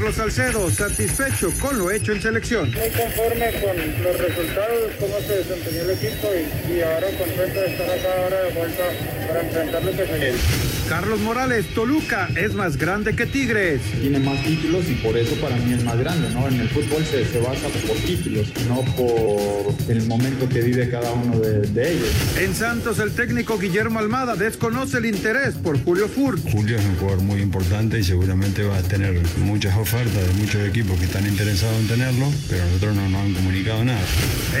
[0.00, 2.70] Carlos Salcedo, satisfecho con lo hecho en selección.
[2.70, 6.28] Muy conforme con los resultados, cómo se desempeñó el equipo
[6.70, 8.84] y, ahora contento de estar acá ahora de vuelta
[9.28, 13.80] para enfrentar lo que se Carlos Morales, Toluca es más grande que Tigres.
[14.00, 16.48] Tiene más títulos y por eso para mí es más grande, ¿no?
[16.48, 21.12] En el fútbol se, se basa por títulos, no por el momento que vive cada
[21.12, 22.08] uno de, ellos.
[22.40, 26.42] En Santos, el técnico Guillermo Almada desconoce el interés por Julio Furt.
[26.50, 30.66] Julio es un jugador muy importante y seguramente va a tener muchas ofertas de muchos
[30.66, 34.04] equipos que están interesados en tenerlo, pero nosotros no nos han comunicado nada.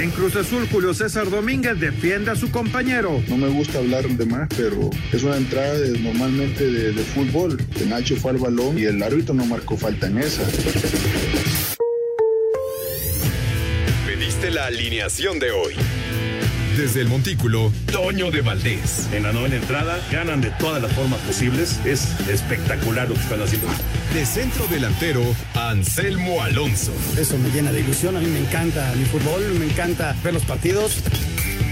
[0.00, 3.20] En Cruz Azul, Julio César Domínguez defiende a su compañero.
[3.26, 7.56] No me gusta hablar de más, pero es una entrada de normalmente de, fútbol.
[7.80, 10.42] El Nacho fue al balón y el árbitro no marcó falta en esa.
[14.06, 15.74] Pediste la alineación de hoy.
[16.76, 19.08] Desde el Montículo, Toño de Valdés.
[19.12, 21.80] En la novena entrada, ganan de todas las formas posibles.
[21.86, 23.68] Es espectacular lo que están haciendo.
[24.14, 25.22] De centro delantero,
[25.54, 26.92] Anselmo Alonso.
[27.18, 28.16] Eso me llena de ilusión.
[28.16, 31.02] A mí me encanta mi fútbol, me encanta ver los partidos.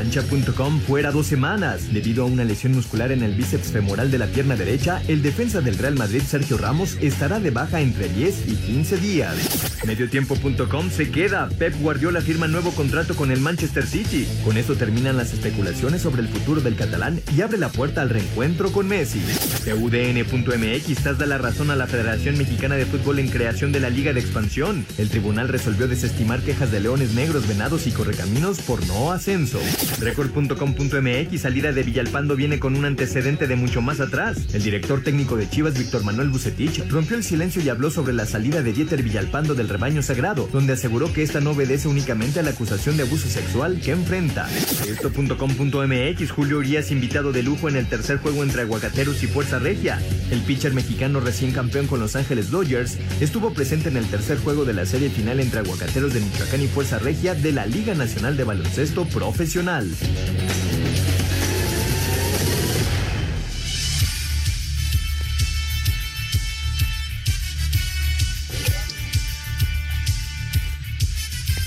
[0.00, 1.92] Cancha.com fuera dos semanas.
[1.92, 5.60] Debido a una lesión muscular en el bíceps femoral de la pierna derecha, el defensa
[5.60, 9.36] del Real Madrid, Sergio Ramos, estará de baja entre 10 y 15 días.
[9.84, 11.50] Mediotiempo.com se queda.
[11.50, 14.26] Pep Guardiola firma nuevo contrato con el Manchester City.
[14.42, 18.08] Con esto terminan las especulaciones sobre el futuro del catalán y abre la puerta al
[18.08, 19.20] reencuentro con Messi.
[19.64, 24.14] CUDN.mx da la razón a la Federación Mexicana de Fútbol en creación de la Liga
[24.14, 24.86] de Expansión.
[24.96, 29.60] El tribunal resolvió desestimar quejas de Leones Negros, Venados y Correcaminos por no ascenso.
[29.98, 34.54] Record.com.mx salida de Villalpando viene con un antecedente de mucho más atrás.
[34.54, 38.26] El director técnico de Chivas, Víctor Manuel Bucetich, rompió el silencio y habló sobre la
[38.26, 42.42] salida de Dieter Villalpando del rebaño sagrado, donde aseguró que esta no obedece únicamente a
[42.42, 44.48] la acusación de abuso sexual que enfrenta.
[44.86, 50.00] Esto.com.mx Julio Urias invitado de lujo en el tercer juego entre Aguacateros y Fuerza Regia.
[50.30, 54.64] El pitcher mexicano recién campeón con Los Ángeles Dodgers estuvo presente en el tercer juego
[54.64, 58.36] de la serie final entre Aguacateros de Michoacán y Fuerza Regia de la Liga Nacional
[58.36, 59.79] de Baloncesto Profesional.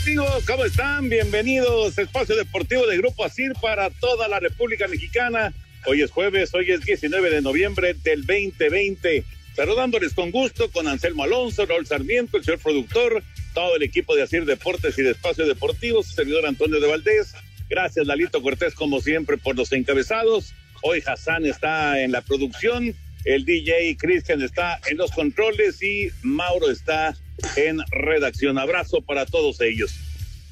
[0.05, 1.09] Amigos, ¿cómo están?
[1.09, 5.51] Bienvenidos a Espacio Deportivo de Grupo ASIR para toda la República Mexicana.
[5.85, 9.23] Hoy es jueves, hoy es 19 de noviembre del 2020.
[9.55, 13.23] Saludándoles con gusto con Anselmo Alonso, Raúl Sarmiento, el señor productor,
[13.55, 17.33] todo el equipo de ASIR Deportes y de Espacio Deportivo, su servidor Antonio de Valdés.
[17.73, 20.53] Gracias, Lalito Cortés, como siempre, por los encabezados.
[20.83, 22.93] Hoy Hassan está en la producción,
[23.25, 27.17] el DJ Cristian está en los controles y Mauro está
[27.55, 28.59] en redacción.
[28.59, 29.91] Abrazo para todos ellos.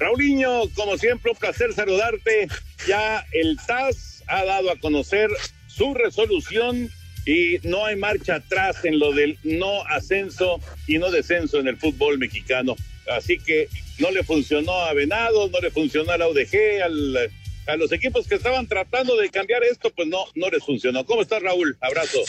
[0.00, 2.48] Raulinho, como siempre, un placer saludarte.
[2.88, 5.30] Ya el TAS ha dado a conocer
[5.68, 6.90] su resolución
[7.24, 11.76] y no hay marcha atrás en lo del no ascenso y no descenso en el
[11.76, 12.74] fútbol mexicano.
[13.08, 13.68] Así que
[13.98, 17.30] no le funcionó a Venado, no le funcionó a la UDG, al,
[17.66, 21.04] a los equipos que estaban tratando de cambiar esto, pues no, no les funcionó.
[21.06, 21.76] ¿Cómo estás, Raúl?
[21.80, 22.20] Abrazo.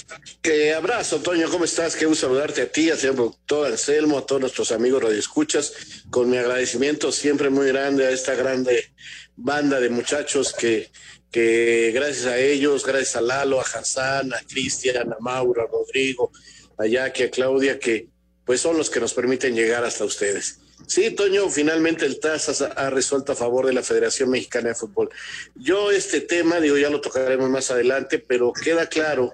[0.42, 1.96] Que abrazo, Toño, ¿cómo estás?
[1.96, 5.74] Qué gusto saludarte a ti, a señor productor Anselmo, a todos nuestros amigos radioescuchas,
[6.10, 8.94] con mi agradecimiento siempre muy grande a esta grande
[9.36, 10.90] banda de muchachos que,
[11.32, 16.32] que gracias a ellos, gracias a Lalo, a Hassan, a Cristian, a Mauro, a Rodrigo,
[16.78, 18.08] a Jackie, a Claudia, que
[18.46, 20.60] pues son los que nos permiten llegar hasta ustedes.
[20.88, 25.10] Sí, Toño, finalmente el TAS ha resuelto a favor de la Federación Mexicana de Fútbol.
[25.56, 29.34] Yo este tema, digo, ya lo tocaremos más adelante, pero queda claro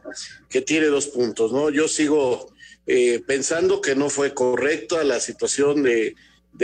[0.49, 1.69] que tiene dos puntos, ¿no?
[1.69, 2.53] Yo sigo
[2.85, 6.15] eh, pensando que no fue correcta la situación de,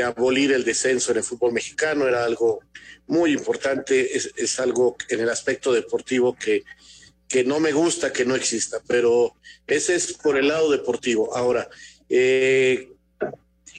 [0.04, 2.60] abolir el descenso en el fútbol mexicano, era algo
[3.08, 6.64] muy importante, es, algo en el aspecto deportivo que,
[7.30, 9.36] que no me gusta que no exista, pero
[9.68, 11.36] ese es por el lado deportivo.
[11.36, 11.70] Ahora,
[12.10, 12.95] eh,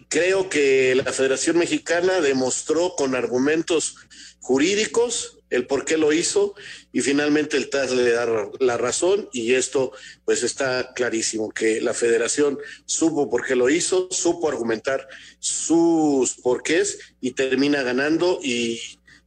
[0.08, 3.96] creo que la Federación Mexicana demostró con argumentos
[4.40, 6.54] jurídicos el por qué lo hizo
[6.92, 8.26] y finalmente el TAS le da
[8.58, 9.92] la razón y esto
[10.24, 15.06] pues está clarísimo que la federación supo por qué lo hizo, supo argumentar
[15.38, 18.80] sus porqués y termina ganando y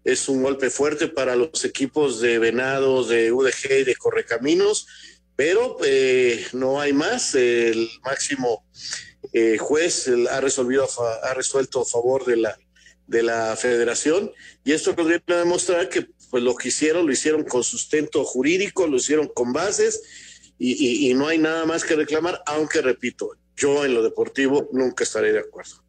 [0.03, 4.87] es un golpe fuerte para los equipos de Venados, de UDG y de Correcaminos,
[5.35, 8.65] pero eh, no hay más, el máximo
[9.33, 10.87] eh, juez ha, resolvido,
[11.23, 12.57] ha resuelto a favor de la,
[13.07, 14.31] de la federación
[14.63, 18.97] y esto podría demostrar que pues lo que hicieron, lo hicieron con sustento jurídico, lo
[18.97, 20.01] hicieron con bases
[20.61, 25.31] y, no hay nada más que reclamar, aunque repito, yo en lo deportivo nunca estaré
[25.31, 25.83] de acuerdo.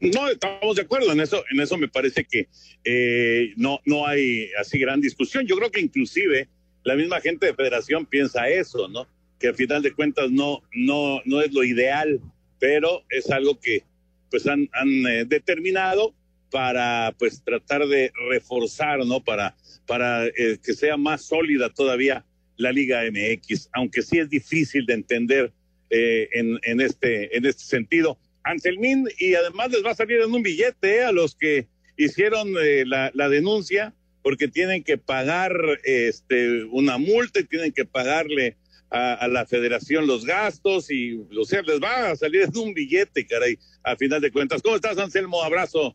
[0.00, 2.48] No, estamos de acuerdo en eso, en eso me parece que
[2.84, 5.46] eh, no, no hay así gran discusión.
[5.46, 6.48] Yo creo que inclusive
[6.84, 9.08] la misma gente de federación piensa eso, ¿no?
[9.40, 12.20] Que al final de cuentas no, no, no es lo ideal,
[12.58, 13.84] pero es algo que
[14.30, 16.14] pues han, han eh, determinado
[16.50, 19.22] para pues tratar de reforzar, ¿no?
[19.22, 19.56] Para,
[19.86, 22.24] para eh, que sea más sólida todavía
[22.56, 25.52] la Liga MX, aunque sí es difícil de entender
[25.90, 28.18] eh, en, en, este, en este sentido.
[28.42, 33.10] Anselmín, y además les va a salir en un billete a los que hicieron la,
[33.12, 35.52] la, denuncia, porque tienen que pagar
[35.84, 38.56] este, una multa y tienen que pagarle
[38.90, 43.26] a, la federación los gastos y, o sea, les va a salir en un billete,
[43.26, 44.62] caray, a final de cuentas.
[44.62, 45.42] ¿Cómo estás, Anselmo?
[45.42, 45.94] Abrazo.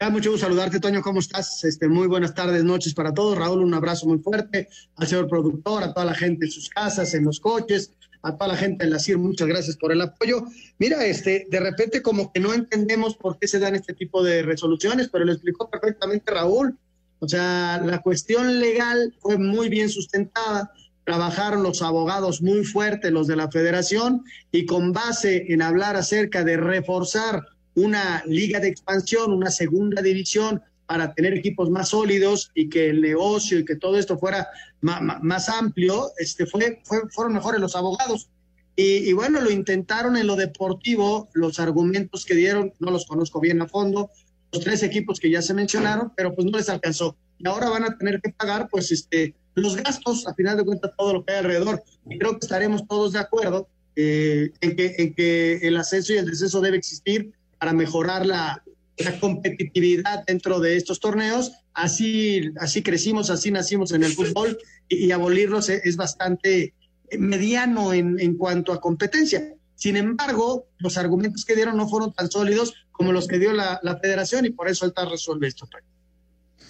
[0.00, 1.02] Ya, mucho gusto saludarte, Toño.
[1.02, 1.62] ¿Cómo estás?
[1.64, 3.36] Este, muy buenas tardes, noches para todos.
[3.36, 7.12] Raúl, un abrazo muy fuerte al señor productor, a toda la gente en sus casas,
[7.12, 9.18] en los coches, a toda la gente en la CIR.
[9.18, 10.44] Muchas gracias por el apoyo.
[10.78, 14.42] Mira, este, de repente como que no entendemos por qué se dan este tipo de
[14.42, 16.78] resoluciones, pero lo explicó perfectamente Raúl.
[17.18, 20.72] O sea, la cuestión legal fue muy bien sustentada
[21.10, 24.22] trabajaron los abogados muy fuertes, los de la federación,
[24.52, 30.62] y con base en hablar acerca de reforzar una liga de expansión, una segunda división
[30.86, 34.46] para tener equipos más sólidos y que el negocio y que todo esto fuera
[34.82, 36.80] más, amplio, este fue,
[37.10, 38.30] fueron mejores los abogados.
[38.76, 43.40] Y, y, bueno, lo intentaron en lo deportivo, los argumentos que dieron, no los conozco
[43.40, 44.10] bien a fondo,
[44.52, 47.16] los tres equipos que ya se mencionaron, pero pues no les alcanzó.
[47.36, 50.92] Y ahora van a tener que pagar, pues, este, los gastos, a final de cuentas,
[50.96, 51.82] todo lo que hay alrededor.
[52.08, 56.60] Y creo que estaremos todos de acuerdo eh, en, que, el ascenso y el descenso
[56.60, 58.62] debe existir para mejorar la,
[59.18, 61.52] competitividad dentro de estos torneos.
[61.72, 64.58] Así, así crecimos, así nacimos en el fútbol
[64.88, 66.74] y, abolirlos es, bastante
[67.18, 69.54] mediano en, en cuanto a competencia.
[69.74, 73.80] Sin embargo, los argumentos que dieron no fueron tan sólidos como los que dio la,
[73.82, 75.66] la federación y por eso el TAR resuelve esto.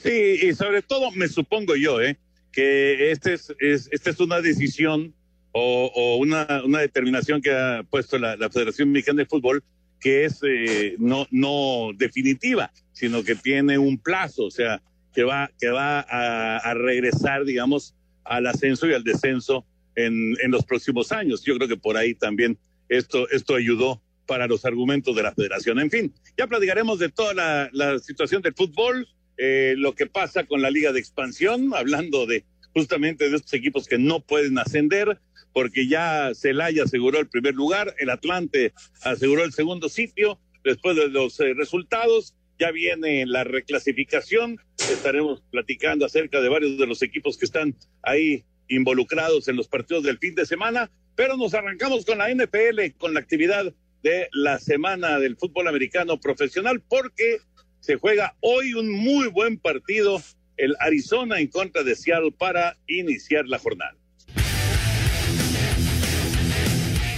[0.01, 2.17] Sí, y sobre todo me supongo yo, ¿eh?
[2.53, 5.15] Que este es, esta es una decisión
[5.53, 9.65] o, una, una, determinación que ha puesto la, Federación Mexicana de Fútbol
[10.01, 14.81] que es eh, no, no definitiva, sino que tiene un plazo, o sea,
[15.13, 17.95] que va, que va a, regresar, digamos,
[18.25, 19.67] al ascenso y al descenso
[19.97, 21.43] en, en, los próximos años.
[21.45, 22.57] Yo creo que por ahí también
[22.89, 25.81] esto, esto ayudó para los argumentos de la federación.
[25.81, 29.09] En fin, ya platicaremos de toda la, la situación del fútbol,
[29.43, 32.45] eh, lo que pasa con la liga de expansión, hablando de
[32.75, 35.19] justamente de estos equipos que no pueden ascender,
[35.55, 41.09] porque ya Celaya aseguró el primer lugar, el Atlante aseguró el segundo sitio, después de
[41.09, 47.39] los eh, resultados, ya viene la reclasificación, estaremos platicando acerca de varios de los equipos
[47.39, 52.19] que están ahí involucrados en los partidos del fin de semana, pero nos arrancamos con
[52.19, 53.73] la NFL, con la actividad
[54.03, 57.39] de la semana del fútbol americano profesional, porque
[57.81, 60.23] se juega hoy un muy buen partido,
[60.57, 64.00] el Arizona en contra de Seattle para iniciar la jornada.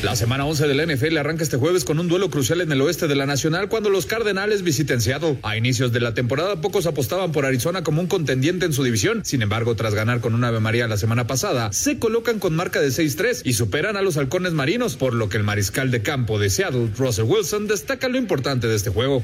[0.03, 2.81] La semana 11 de la NFL arranca este jueves con un duelo crucial en el
[2.81, 5.39] oeste de la Nacional cuando los Cardenales visiten Seattle.
[5.45, 9.25] A inicios de la temporada pocos apostaban por Arizona como un contendiente en su división.
[9.25, 12.81] Sin embargo, tras ganar con una Ave María la semana pasada, se colocan con marca
[12.81, 16.41] de 6-3 y superan a los halcones marinos, por lo que el mariscal de campo
[16.41, 19.23] de Seattle, Russell Wilson, destaca lo importante de este juego.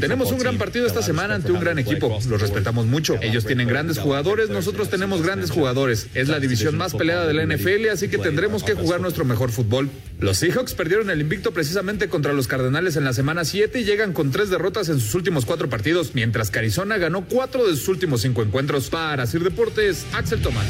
[0.00, 2.16] Tenemos un gran partido esta semana ante un gran equipo.
[2.28, 3.18] Los respetamos mucho.
[3.20, 6.06] Ellos tienen grandes jugadores, nosotros tenemos grandes jugadores.
[6.14, 9.50] Es la división más peleada de la NFL, así que tendremos que jugar nuestro mejor
[9.50, 9.90] fútbol.
[10.18, 14.12] Los Seahawks perdieron el invicto precisamente contra los Cardenales en la semana 7 y llegan
[14.12, 17.88] con tres derrotas en sus últimos cuatro partidos, mientras que Arizona ganó cuatro de sus
[17.88, 18.90] últimos cinco encuentros.
[18.90, 20.66] Para Sir Deportes, Axel Tomás.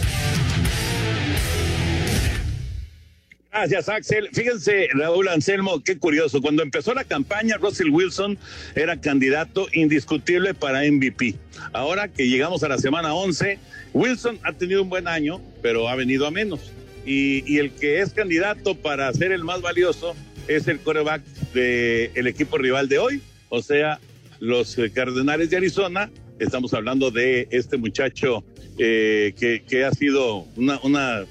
[3.52, 4.28] Gracias, Axel.
[4.32, 6.40] Fíjense, Raúl Anselmo, qué curioso.
[6.40, 8.38] Cuando empezó la campaña, Russell Wilson
[8.76, 11.34] era candidato indiscutible para MVP.
[11.72, 13.58] Ahora que llegamos a la semana 11,
[13.92, 16.72] Wilson ha tenido un buen año, pero ha venido a menos
[17.06, 20.14] y, el que es candidato para ser el más valioso
[20.48, 21.22] es el coreback
[21.54, 24.00] del equipo rival de hoy, o sea,
[24.38, 26.10] los Cardenales de Arizona.
[26.38, 28.44] Estamos hablando de este muchacho
[28.78, 31.24] eh, que, que, ha sido una, una,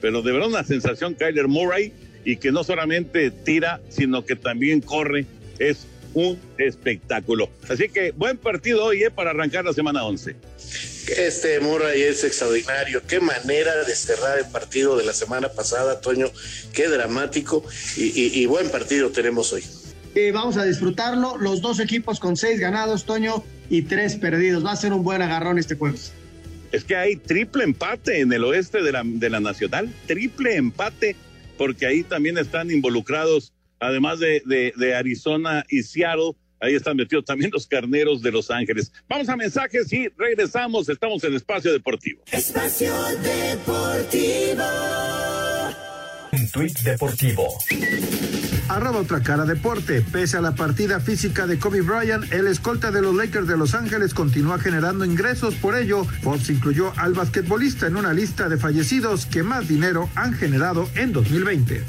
[0.00, 1.92] pero de verdad una sensación, Kyler Murray,
[2.24, 5.26] y que no solamente tira, sino que también corre.
[5.58, 7.50] Es un espectáculo.
[7.68, 10.34] Así que buen partido hoy eh, para arrancar la semana 11.
[11.08, 13.02] Este Murray es extraordinario.
[13.06, 16.30] Qué manera de cerrar el partido de la semana pasada, Toño.
[16.72, 17.64] Qué dramático
[17.96, 19.62] y, buen partido tenemos hoy.
[20.14, 21.36] Eh, vamos a disfrutarlo.
[21.36, 24.64] Los dos equipos con seis ganados, Toño, y tres perdidos.
[24.64, 26.12] Va a ser un buen agarrón este jueves.
[26.72, 31.14] Es que hay triple empate en el oeste de la, de la Nacional, triple empate,
[31.56, 37.24] porque ahí también están involucrados, además de, de, de Arizona y Seattle, ahí están metidos
[37.24, 38.92] también los carneros de Los Ángeles.
[39.08, 42.22] Vamos a mensajes y regresamos, estamos en Espacio Deportivo.
[42.30, 44.64] Espacio Deportivo.
[46.32, 47.46] Un tuit deportivo.
[48.68, 50.02] Arroba otra cara deporte.
[50.02, 53.74] Pese a la partida física de Kobe Bryant, el escolta de los Lakers de Los
[53.74, 55.54] Ángeles continúa generando ingresos.
[55.54, 60.32] Por ello, Forbes incluyó al basquetbolista en una lista de fallecidos que más dinero han
[60.34, 61.84] generado en 2020.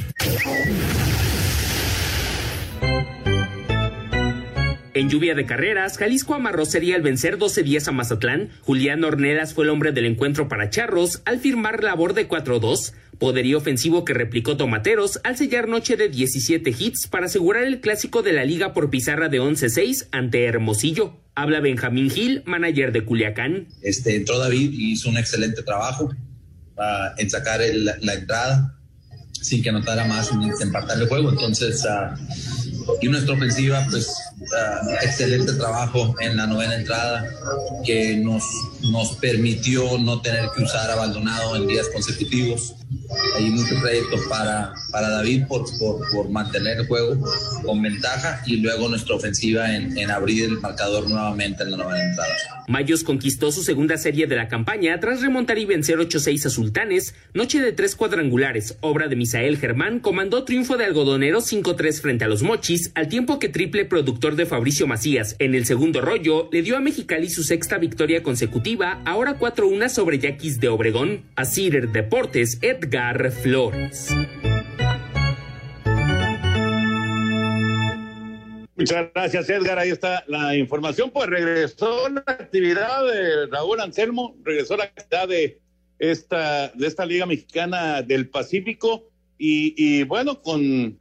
[4.98, 8.50] En lluvia de carreras, Jalisco amarró sería al vencer 12 días a Mazatlán.
[8.62, 12.94] Julián Ornelas fue el hombre del encuentro para Charros al firmar labor de 4-2.
[13.20, 18.24] Poderío ofensivo que replicó Tomateros al sellar noche de 17 hits para asegurar el clásico
[18.24, 21.22] de la liga por pizarra de 11-6 ante Hermosillo.
[21.36, 23.68] Habla Benjamín Gil, manager de Culiacán.
[23.84, 26.82] Este, entró David y hizo un excelente trabajo uh,
[27.20, 28.80] en sacar el, la entrada
[29.32, 31.30] sin que anotara más en empatar el juego.
[31.30, 32.57] Entonces, uh,
[33.02, 34.08] y nuestra ofensiva, pues
[34.40, 37.26] uh, excelente trabajo en la novena entrada
[37.86, 38.44] que nos,
[38.92, 42.76] nos permitió no tener que usar a Baldonado en días consecutivos.
[43.36, 47.18] Hay mucho crédito para, para David por, por, por, mantener el juego
[47.64, 52.04] con ventaja y luego nuestra ofensiva en, en abrir el marcador nuevamente en la novena
[52.04, 52.34] entrada.
[52.68, 57.16] Mayos conquistó su segunda serie de la campaña tras remontar y vencer 8-6 a Sultanes,
[57.34, 62.28] noche de tres cuadrangulares, obra de Misael Germán, comandó triunfo de Algodonero 5-3 frente a
[62.28, 66.62] los Mochis, al tiempo que triple productor de Fabricio Macías en el segundo rollo le
[66.62, 71.22] dio a Mexicali su sexta victoria consecutiva, ahora 4-1 sobre Yaquis de Obregón.
[71.36, 72.97] A Cider Deportes, Edgar
[73.44, 74.10] Flores.
[78.76, 79.78] Muchas gracias, Edgar.
[79.78, 81.12] Ahí está la información.
[81.12, 85.60] Pues regresó la actividad de Raúl Anselmo, regresó la actividad de
[86.00, 89.10] esta, de esta Liga Mexicana del Pacífico.
[89.38, 90.98] Y, y bueno, con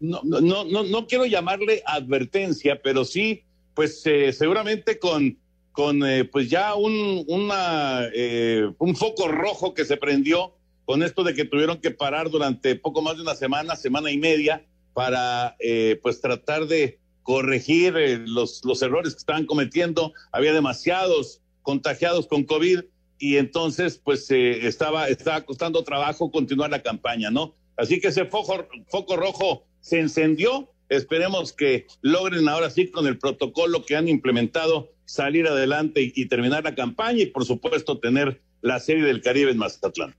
[0.00, 3.42] no, no, no, no quiero llamarle advertencia, pero sí,
[3.74, 5.38] pues eh, seguramente con,
[5.72, 10.54] con eh, pues ya un, una, eh, un foco rojo que se prendió
[10.86, 14.16] con esto de que tuvieron que parar durante poco más de una semana, semana y
[14.16, 14.64] media,
[14.94, 15.56] para
[16.02, 17.94] pues tratar de corregir
[18.26, 20.14] los, los errores que estaban cometiendo.
[20.32, 22.84] Había demasiados contagiados con COVID
[23.18, 27.54] y entonces pues estaba, estaba costando trabajo continuar la campaña, ¿no?
[27.76, 30.72] Así que ese foco, foco rojo se encendió.
[30.88, 36.26] Esperemos que logren ahora sí con el protocolo que han implementado salir adelante y, y
[36.26, 40.14] terminar la campaña y por supuesto tener la serie del Caribe en Mazatlán.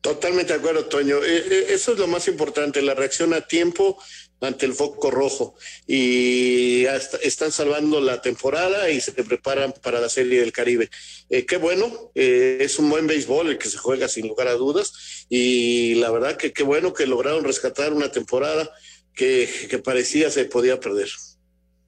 [0.00, 1.22] Totalmente de acuerdo, Toño.
[1.24, 3.98] Eso es lo más importante, la reacción a tiempo
[4.40, 5.54] ante el foco rojo.
[5.86, 10.90] Y hasta están salvando la temporada y se preparan para la Serie del Caribe.
[11.30, 14.54] Eh, qué bueno, eh, es un buen béisbol el que se juega sin lugar a
[14.54, 15.26] dudas.
[15.28, 18.70] Y la verdad que qué bueno que lograron rescatar una temporada
[19.14, 21.08] que, parecía se podía perder.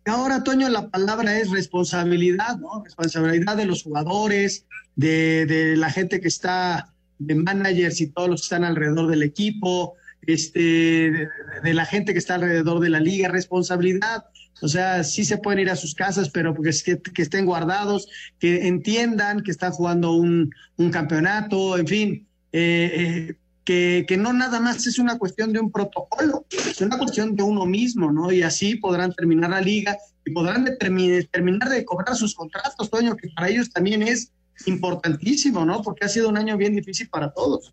[0.06, 2.82] Ahora, Toño, la palabra es responsabilidad, ¿no?
[2.82, 4.64] Responsabilidad de los jugadores,
[4.96, 9.94] de la gente que está de managers y todos los que están alrededor del equipo,
[10.26, 11.28] este, de,
[11.62, 14.25] de, la gente que está alrededor de la liga, responsabilidad.
[14.60, 18.08] O sea, sí se pueden ir a sus casas, pero porque que, que estén guardados,
[18.38, 23.34] que entiendan que están jugando un, un campeonato, en fin, eh, eh,
[23.64, 27.42] que, que, no nada más es una cuestión de un protocolo, es una cuestión de
[27.42, 28.32] uno mismo, ¿no?
[28.32, 33.16] Y así podrán terminar la liga y podrán determinar, terminar de cobrar sus contratos, Toño,
[33.16, 34.32] que para ellos también es
[34.66, 35.82] importantísimo, ¿no?
[35.82, 37.72] Porque ha sido un año bien difícil para todos.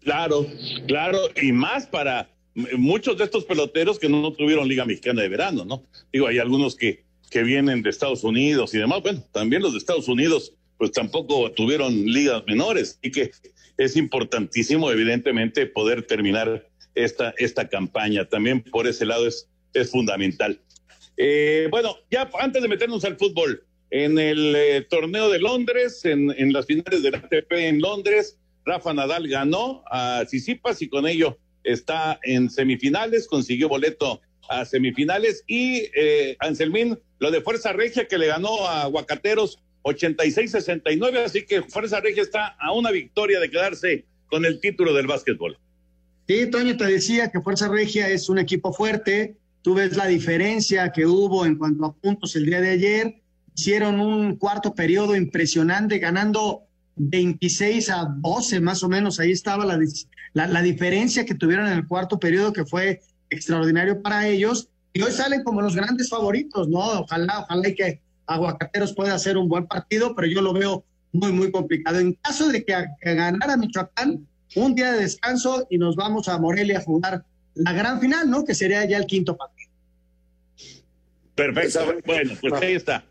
[0.00, 0.46] Claro,
[0.86, 2.30] claro, y más para
[2.76, 5.84] muchos de estos peloteros que no tuvieron Liga Mexicana de Verano, ¿no?
[6.12, 9.78] Digo, hay algunos que, que vienen de Estados Unidos y demás, bueno, también los de
[9.78, 13.30] Estados Unidos pues tampoco tuvieron ligas menores y que
[13.76, 18.24] es importantísimo evidentemente poder terminar esta, esta campaña.
[18.26, 20.58] También por ese lado es, es fundamental.
[21.18, 26.52] Eh, bueno, ya antes de meternos al fútbol, en el eh, torneo de Londres, en,
[26.52, 32.18] las finales del ATP en Londres, Rafa Nadal ganó a Sisipas y con ello está
[32.22, 35.44] en semifinales, consiguió boleto a semifinales.
[35.46, 41.62] Y eh, Anselmín, lo de Fuerza Regia que le ganó a Huacateros 86-69, así que
[41.62, 45.58] Fuerza Regia está a una victoria de quedarse con el título del básquetbol.
[46.28, 50.92] Sí, Toño, te decía que Fuerza Regia es un equipo fuerte, tú ves la diferencia
[50.92, 53.14] que hubo en cuanto a puntos el día de ayer,
[53.56, 56.62] hicieron un cuarto periodo impresionante, ganando
[56.96, 59.78] 26 a 12 más o menos, ahí estaba la,
[60.34, 65.12] la, diferencia que tuvieron en el cuarto periodo, que fue extraordinario para ellos y hoy
[65.12, 66.78] salen como los grandes favoritos, ¿no?
[67.00, 71.32] Ojalá, ojalá y que Aguacateros pueda hacer un buen partido, pero yo lo veo muy,
[71.32, 71.98] muy complicado.
[71.98, 74.26] En caso de que, ganara Michoacán,
[74.56, 78.44] un día de descanso y nos vamos a Morelia a jugar la gran final, ¿no?
[78.44, 79.70] Que sería ya el quinto partido.
[81.34, 81.94] Perfecto.
[82.04, 83.04] Bueno, pues ahí está.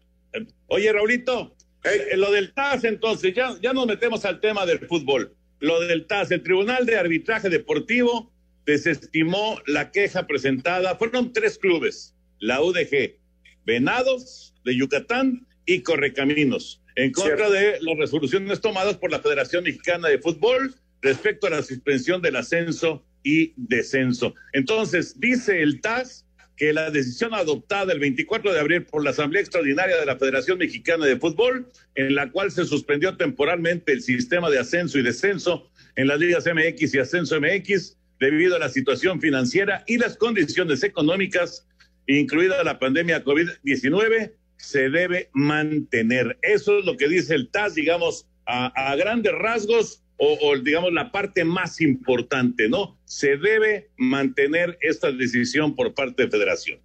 [0.67, 5.36] Oye, Raulito, eh, lo del TAS, entonces, ya, ya nos metemos al tema del fútbol.
[5.59, 8.31] Lo del TAS, el Tribunal de Arbitraje Deportivo
[8.65, 10.95] desestimó la queja presentada.
[10.95, 13.17] Fueron tres clubes, la UDG,
[13.65, 20.07] Venados de Yucatán y Correcaminos, en contra de las resoluciones tomadas por la Federación Mexicana
[20.07, 24.36] de Fútbol respecto a la suspensión del ascenso y descenso.
[24.53, 26.25] Entonces, dice el TAS
[26.59, 30.57] que la decisión adoptada el 24 de abril por la Asamblea Extraordinaria de la Federación
[30.57, 35.71] Mexicana de Fútbol, en la cual se suspendió temporalmente el sistema de ascenso y descenso
[35.95, 40.83] en las ligas MX y ascenso MX, debido a la situación financiera y las condiciones
[40.83, 41.65] económicas,
[42.07, 46.37] incluida la pandemia COVID-19, se debe mantener.
[46.41, 51.45] Eso es lo que dice el TAS, digamos, a, grandes rasgos o, digamos la parte
[51.45, 52.99] más importante, ¿no?
[53.05, 56.79] Se debe mantener esta decisión por parte de Federación.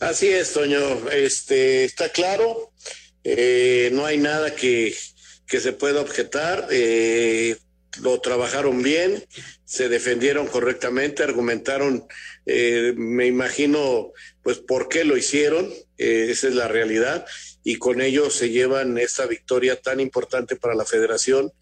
[0.00, 1.08] Así es, Toño.
[1.10, 2.72] Este está claro.
[3.22, 4.92] Eh, no hay nada que,
[5.46, 6.66] que se pueda objetar.
[6.72, 7.56] Eh,
[8.00, 9.24] lo trabajaron bien,
[9.64, 12.06] se defendieron correctamente, argumentaron,
[12.46, 17.26] eh, me imagino, pues por qué lo hicieron, eh, esa es la realidad,
[17.64, 21.52] y con ello se llevan esta victoria tan importante para la federación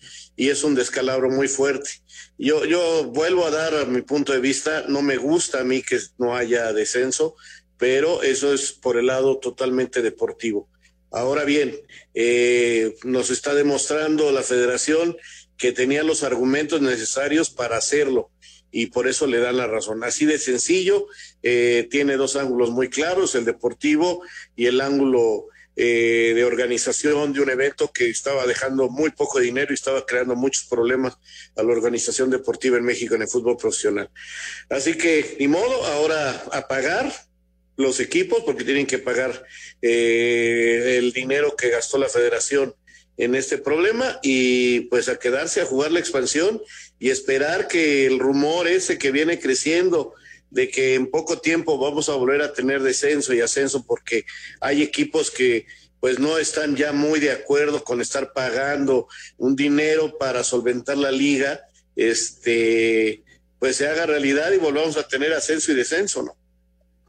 [0.40, 1.90] y es un descalabro muy fuerte.
[2.38, 5.98] Yo, yo vuelvo a dar mi punto de vista, no me gusta a mí que
[6.16, 7.36] no haya descenso,
[7.76, 10.66] pero eso es por el lado totalmente deportivo.
[11.10, 11.78] Ahora bien,
[12.14, 15.14] eh, nos está demostrando la federación
[15.58, 18.30] que tenía los argumentos necesarios para hacerlo
[18.70, 20.02] y por eso le dan la razón.
[20.04, 21.06] Así de sencillo,
[21.42, 24.22] eh, tiene dos ángulos muy claros, el deportivo
[24.56, 25.48] y el ángulo
[25.82, 30.36] eh, de organización de un evento que estaba dejando muy poco dinero y estaba creando
[30.36, 31.16] muchos problemas
[31.56, 34.10] a la organización deportiva en México en el fútbol profesional.
[34.68, 37.10] Así que, ni modo, ahora a pagar
[37.78, 39.42] los equipos porque tienen que pagar
[39.80, 42.74] eh, el dinero que gastó la federación
[43.16, 46.60] en este problema y pues a quedarse a jugar la expansión
[46.98, 50.12] y esperar que el rumor ese que viene creciendo
[50.50, 54.24] de que en poco tiempo vamos a volver a tener descenso y ascenso porque
[54.60, 55.66] hay equipos que
[56.00, 61.10] pues no están ya muy de acuerdo con estar pagando un dinero para solventar la
[61.10, 61.60] liga,
[61.94, 63.22] este
[63.58, 66.34] pues se haga realidad y volvamos a tener ascenso y descenso, ¿no?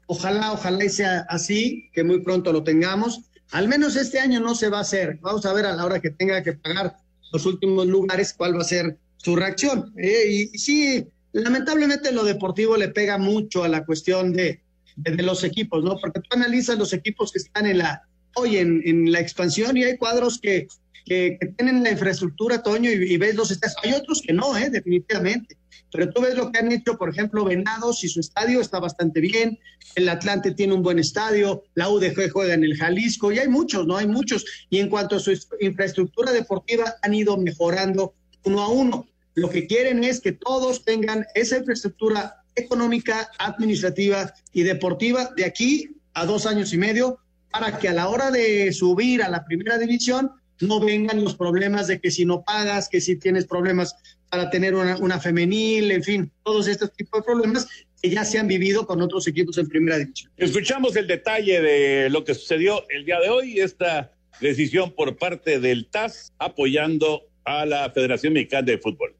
[0.06, 4.68] Ojalá, ojalá sea así, que muy pronto lo tengamos al menos este año no se
[4.68, 5.18] va a hacer.
[5.20, 6.96] Vamos a ver a la hora que tenga que pagar
[7.32, 9.92] los últimos lugares cuál va a ser su reacción.
[9.96, 14.62] Eh, y, sí, lamentablemente lo deportivo le pega mucho a la cuestión de,
[14.96, 15.96] de, los equipos, ¿no?
[15.98, 18.02] Porque tú analizas los equipos que están en la
[18.34, 20.66] hoy en, la expansión y hay cuadros que,
[21.04, 23.76] que, tienen la infraestructura, Toño, y, y ves los estadios.
[23.82, 24.70] Hay otros que no, ¿eh?
[24.70, 25.56] definitivamente.
[25.92, 29.20] Pero tú ves lo que han hecho, por ejemplo, Venados y su estadio está bastante
[29.20, 29.58] bien,
[29.94, 33.86] el Atlante tiene un buen estadio, la UDG juega en el Jalisco y hay muchos,
[33.86, 33.98] ¿no?
[33.98, 34.44] Hay muchos.
[34.70, 38.14] Y en cuanto a su infraestructura deportiva, han ido mejorando
[38.44, 39.06] uno a uno.
[39.34, 45.96] Lo que quieren es que todos tengan esa infraestructura económica, administrativa y deportiva de aquí
[46.14, 47.18] a dos años y medio
[47.50, 51.86] para que a la hora de subir a la primera división no vengan los problemas
[51.86, 53.96] de que si no pagas, que si tienes problemas
[54.30, 57.68] para tener una, femenil, en fin, todos estos tipos de problemas
[58.00, 60.30] que ya se han vivido con otros equipos en primera división.
[60.36, 65.60] Escuchamos el detalle de lo que sucedió el día de hoy, esta decisión por parte
[65.60, 69.14] del TAS apoyando a la Federación Mexicana de Fútbol.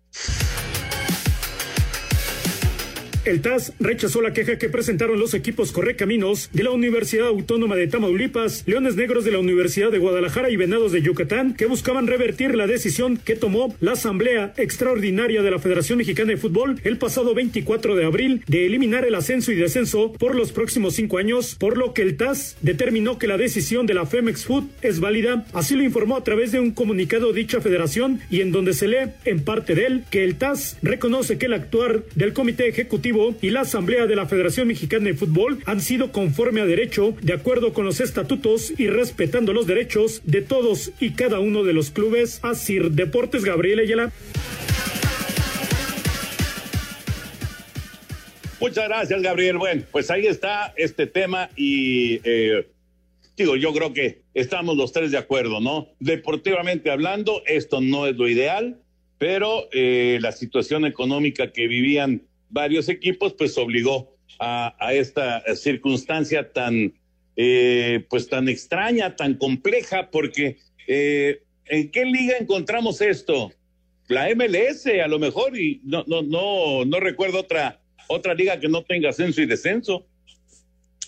[3.24, 7.86] El TAS rechazó la queja que presentaron los equipos Correcaminos de la Universidad Autónoma de
[7.86, 12.56] Tamaulipas, Leones Negros de la Universidad de Guadalajara y Venados de Yucatán, que buscaban revertir
[12.56, 17.32] la decisión que tomó la Asamblea Extraordinaria de la Federación Mexicana de Fútbol el pasado
[17.32, 21.78] 24 de abril de eliminar el ascenso y descenso por los próximos cinco años, por
[21.78, 25.46] lo que el TAS determinó que la decisión de la Femex Food es válida.
[25.52, 29.12] Así lo informó a través de un comunicado dicha federación y en donde se lee
[29.24, 33.11] en parte de él que el TAS reconoce que el actuar del Comité Ejecutivo
[33.42, 37.34] y la Asamblea de la Federación Mexicana de Fútbol han sido conforme a derecho, de
[37.34, 41.90] acuerdo con los estatutos y respetando los derechos de todos y cada uno de los
[41.90, 42.40] clubes.
[42.42, 44.12] Así, Deportes Gabriel Ayala.
[48.60, 49.58] Muchas gracias, Gabriel.
[49.58, 52.66] Bueno, pues ahí está este tema y eh,
[53.36, 55.88] digo, yo creo que estamos los tres de acuerdo, ¿no?
[56.00, 58.80] Deportivamente hablando, esto no es lo ideal,
[59.18, 62.22] pero eh, la situación económica que vivían
[62.52, 66.94] varios equipos, pues obligó a, esta circunstancia tan,
[67.36, 73.52] eh, pues tan extraña, tan compleja, porque eh, ¿en qué liga encontramos esto?
[74.08, 78.68] La MLS, a lo mejor, y no, no, no, no recuerdo otra, otra liga que
[78.68, 80.06] no tenga ascenso y descenso.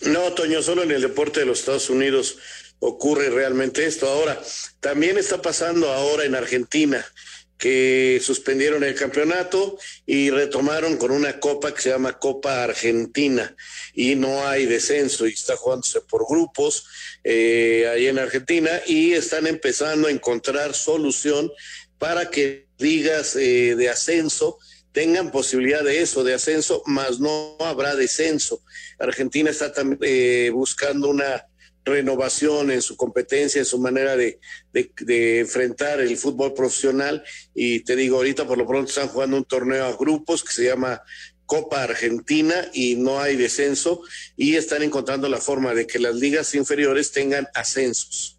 [0.07, 2.39] No, Toño, solo en el deporte de los Estados Unidos
[2.79, 4.07] ocurre realmente esto.
[4.07, 4.41] Ahora,
[4.81, 7.05] también está pasando ahora en Argentina
[7.59, 13.55] que suspendieron el campeonato y retomaron con una copa que se llama Copa Argentina
[13.95, 16.87] y no hay descenso y está jugándose por grupos
[17.23, 21.51] eh, ahí en Argentina y están empezando a encontrar solución
[21.99, 24.59] para que ligas eh, de ascenso
[24.95, 28.63] tengan posibilidad de eso, de ascenso, más no habrá descenso.
[29.01, 31.47] Argentina está también eh, buscando una
[31.85, 34.41] renovación en su competencia, en su manera de,
[34.73, 37.23] de, enfrentar el fútbol profesional.
[37.55, 40.65] Y te digo, ahorita por lo pronto están jugando un torneo a grupos que se
[40.65, 41.03] llama
[41.47, 44.01] Copa Argentina y no hay descenso
[44.37, 48.39] y están encontrando la forma de que las ligas inferiores tengan ascensos.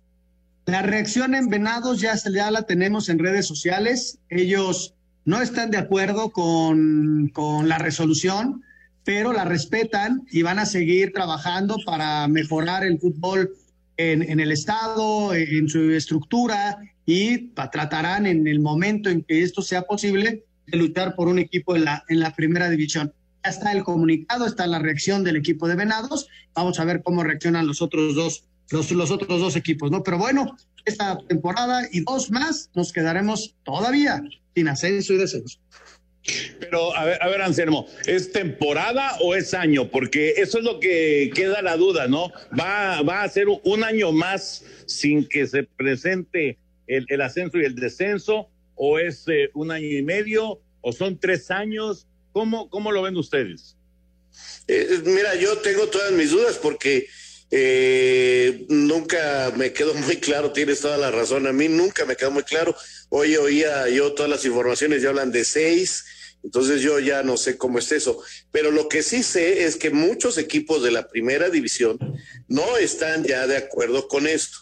[0.66, 4.18] La reacción en Venados ya, ya la tenemos en redes sociales.
[4.30, 8.64] Ellos no están de acuerdo con, con la resolución
[9.06, 13.56] pero la respetan y van a seguir trabajando para mejorar el fútbol
[13.98, 19.84] en, el Estado, en su estructura y tratarán en el momento en que esto sea
[19.84, 23.14] posible de luchar por un equipo en la, en la primera división.
[23.44, 26.28] Ya está el comunicado, está la reacción del equipo de Venados.
[26.56, 30.02] Vamos a ver cómo reaccionan los otros dos, los, los otros dos equipos, ¿no?
[30.02, 34.24] Pero bueno, esta temporada y dos más nos quedaremos todavía
[34.56, 35.60] sin ascenso y descenso.
[36.60, 39.90] Pero, a ver, a ver, Anselmo, ¿es temporada o es año?
[39.90, 42.32] Porque eso es lo que queda la duda, ¿no?
[42.58, 46.58] ¿Va, va a ser un año más sin que se presente
[46.88, 48.50] el, ascenso y el descenso?
[48.76, 50.60] ¿O es eh, un año y medio?
[50.82, 52.08] ¿O son tres años?
[52.32, 53.78] ¿Cómo, cómo lo ven ustedes?
[54.68, 57.08] Eh, mira, yo tengo todas mis dudas porque
[57.52, 62.32] eh, nunca me quedó muy claro, tienes toda la razón, a mí nunca me quedó
[62.32, 62.76] muy claro.
[63.10, 66.06] Hoy oía yo todas las informaciones, ya hablan de seis,
[66.46, 68.22] entonces yo ya no sé cómo es eso.
[68.52, 71.98] Pero lo que sí sé es que muchos equipos de la primera división
[72.48, 74.60] no están ya de acuerdo con esto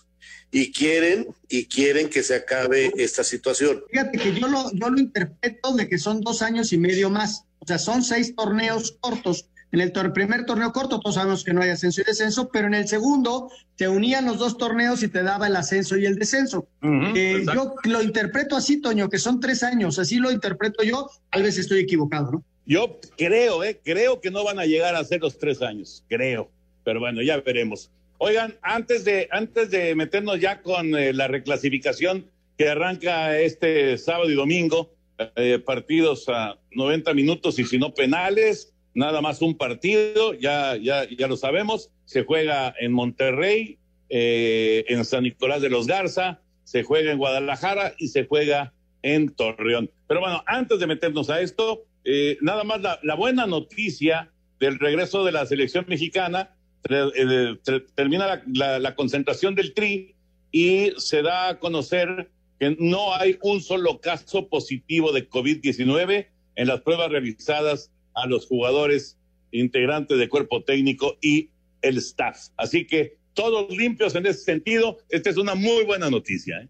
[0.49, 3.83] y quieren y quieren que se acabe esta situación.
[3.91, 7.43] Fíjate que yo lo, yo lo interpreto de que son dos años y medio más.
[7.59, 11.63] O sea, son seis torneos cortos en el primer torneo corto todos sabemos que no
[11.63, 15.23] hay ascenso y descenso, pero en el segundo te unían los dos torneos y te
[15.23, 16.67] daba el ascenso y el descenso.
[17.15, 21.41] Eh, yo lo interpreto así, Toño, que son tres años, así lo interpreto yo, tal
[21.41, 22.43] vez estoy equivocado, ¿no?
[22.65, 26.51] Yo creo, eh, creo que no van a llegar a ser los tres años, creo,
[26.83, 27.89] pero bueno, ya veremos.
[28.19, 34.29] Oigan, antes de, antes de meternos ya con eh, la reclasificación que arranca este sábado
[34.29, 34.93] y domingo,
[35.35, 41.07] eh, partidos a 90 minutos y si no penales, nada más un partido, ya, ya,
[41.09, 43.77] ya lo sabemos, se juega en Monterrey,
[44.09, 49.29] eh, en San Nicolás de los Garza, se juega en Guadalajara y se juega en
[49.29, 49.89] Torreón.
[50.07, 55.23] Pero bueno, antes de meternos a esto, eh, nada más la, buena noticia del regreso
[55.25, 56.55] de la selección mexicana,
[56.89, 57.55] eh,
[57.95, 60.15] termina la, concentración del TRI
[60.51, 62.29] y se da a conocer
[62.59, 68.45] que no hay un solo caso positivo de COVID-19 en las pruebas realizadas a los
[68.45, 69.17] jugadores
[69.51, 71.49] integrantes de cuerpo técnico y
[71.81, 72.47] el staff.
[72.57, 74.97] Así que todos limpios en ese sentido.
[75.09, 76.61] Esta es una muy buena noticia.
[76.61, 76.69] ¿eh?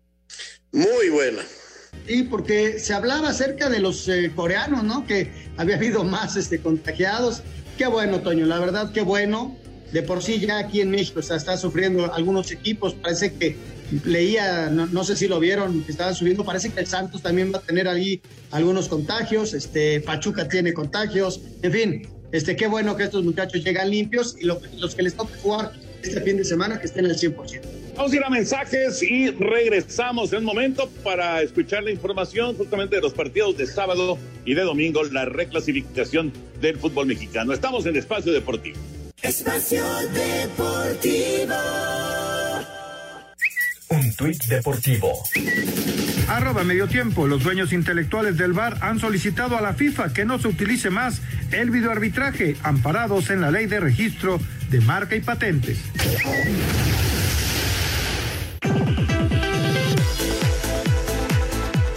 [0.72, 1.44] Muy buena.
[2.08, 5.06] Sí, porque se hablaba acerca de los eh, coreanos, ¿no?
[5.06, 7.44] Que había habido más este, contagiados.
[7.78, 9.58] Qué bueno, Toño, la verdad, qué bueno.
[9.92, 12.96] De por sí ya aquí en México está, está sufriendo algunos equipos.
[12.96, 13.56] Parece que
[14.06, 17.60] leía, no, sé si lo vieron, que estaban subiendo, parece que el Santos también va
[17.60, 23.04] a tener ahí algunos contagios, este, Pachuca tiene contagios, en fin, este, qué bueno que
[23.04, 26.86] estos muchachos llegan limpios y los que les toca jugar este fin de semana que
[26.86, 27.62] estén al 100%.
[27.96, 32.96] Vamos a ir a mensajes y regresamos en un momento para escuchar la información justamente
[32.96, 37.54] de los partidos de sábado y de domingo, la reclasificación del fútbol mexicano.
[37.54, 38.78] Estamos en Espacio Deportivo.
[39.22, 41.54] Espacio Deportivo.
[43.94, 45.24] Un tuit deportivo.
[46.28, 47.28] Arroba medio tiempo.
[47.28, 51.22] Los dueños intelectuales del VAR han solicitado a la FIFA que no se utilice más
[51.52, 54.40] el videoarbitraje, amparados en la ley de registro
[54.72, 55.78] de marca y patentes.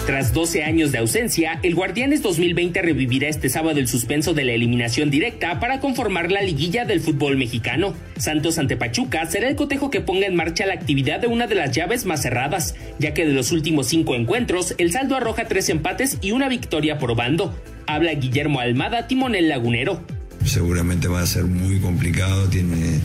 [0.07, 4.53] Tras 12 años de ausencia, el Guardianes 2020 revivirá este sábado el suspenso de la
[4.53, 7.92] eliminación directa para conformar la liguilla del fútbol mexicano.
[8.16, 11.57] Santos ante Pachuca será el cotejo que ponga en marcha la actividad de una de
[11.57, 15.69] las llaves más cerradas, ya que de los últimos cinco encuentros, el saldo arroja tres
[15.71, 17.61] empates y una victoria por bando.
[17.88, 20.07] Habla Guillermo Almada, timonel lagunero.
[20.45, 23.01] seguramente va a ser muy complicado, tiene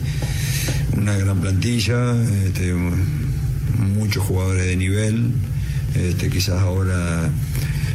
[0.96, 2.14] una gran plantilla,
[2.46, 2.72] este,
[3.76, 5.32] muchos jugadores de nivel,
[5.94, 7.30] este, quizás ahora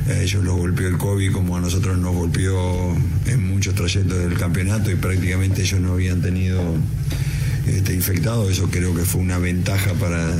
[0.08, 4.36] a ellos los golpeó el COVID como a nosotros nos golpeó en muchos trayectos del
[4.36, 6.62] campeonato y prácticamente ellos no habían tenido
[7.68, 10.34] este, infectado, eso creo que fue una ventaja para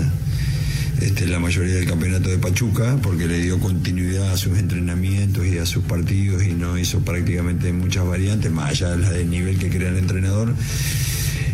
[1.02, 5.58] este, la mayoría del campeonato de Pachuca, porque le dio continuidad a sus entrenamientos y
[5.58, 9.60] a sus partidos y no hizo prácticamente muchas variantes, más allá de la del nivel
[9.60, 10.54] que crea el entrenador.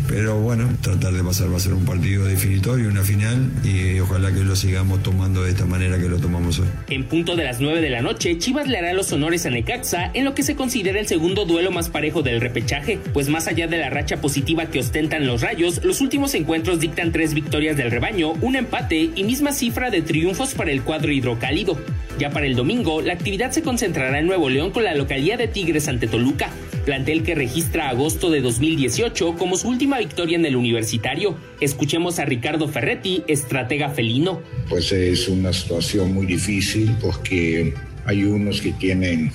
[0.08, 4.32] Pero bueno, tratar de pasar va a ser un partido definitorio, una final, y ojalá
[4.32, 6.66] que lo sigamos tomando de esta manera que lo tomamos hoy.
[6.88, 10.10] En punto de las 9 de la noche, Chivas le hará los honores a Necaxa
[10.12, 13.66] en lo que se considera el segundo duelo más parejo del repechaje, pues más allá
[13.66, 17.90] de la racha positiva que ostentan los rayos, los últimos encuentros dictan tres victorias del
[17.90, 21.78] rebaño, un empate y misma cifra de triunfos para el cuadro hidrocálido.
[22.18, 25.48] Ya para el domingo, la actividad se concentrará en Nuevo León con la localidad de
[25.48, 26.50] Tigres ante Toluca,
[26.84, 31.36] plantel que registra agosto de 2018 como su última victoria en el universitario.
[31.60, 34.42] Escuchemos a Ricardo Ferretti, estratega felino.
[34.68, 39.32] Pues es una situación muy difícil porque hay unos que tienen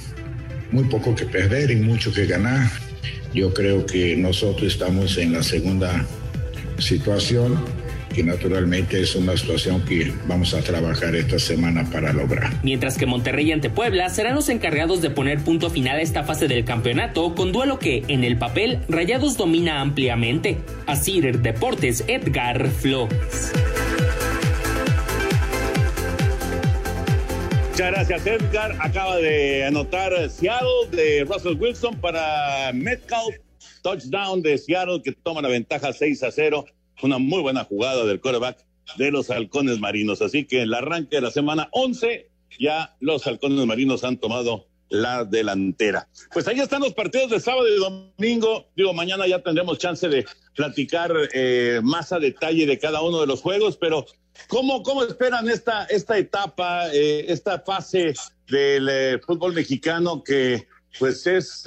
[0.71, 2.69] muy poco que perder y mucho que ganar.
[3.33, 6.05] Yo creo que nosotros estamos en la segunda
[6.77, 7.59] situación
[8.19, 12.51] que naturalmente es una situación que vamos a trabajar esta semana para lograr.
[12.63, 16.49] Mientras que Monterrey ante Puebla serán los encargados de poner punto final a esta fase
[16.49, 20.57] del campeonato con duelo que, en el papel, Rayados domina ampliamente.
[20.85, 23.53] Así Deportes Edgar Flores.
[27.69, 28.75] Muchas gracias, Edgar.
[28.81, 33.33] Acaba de anotar Seattle de Russell Wilson para Metcalf.
[33.81, 36.65] Touchdown de Seattle que toma la ventaja 6 a 0
[37.01, 38.65] una muy buena jugada del quarterback
[38.97, 40.21] de los halcones marinos.
[40.21, 44.67] Así que en el arranque de la semana 11 ya los halcones marinos han tomado
[44.89, 46.07] la delantera.
[46.33, 48.67] Pues ahí están los partidos de sábado y domingo.
[48.75, 53.27] Digo, mañana ya tendremos chance de platicar eh, más a detalle de cada uno de
[53.27, 54.05] los juegos, pero
[54.47, 58.13] ¿cómo, cómo esperan esta, esta etapa, eh, esta fase
[58.49, 61.65] del eh, fútbol mexicano que pues es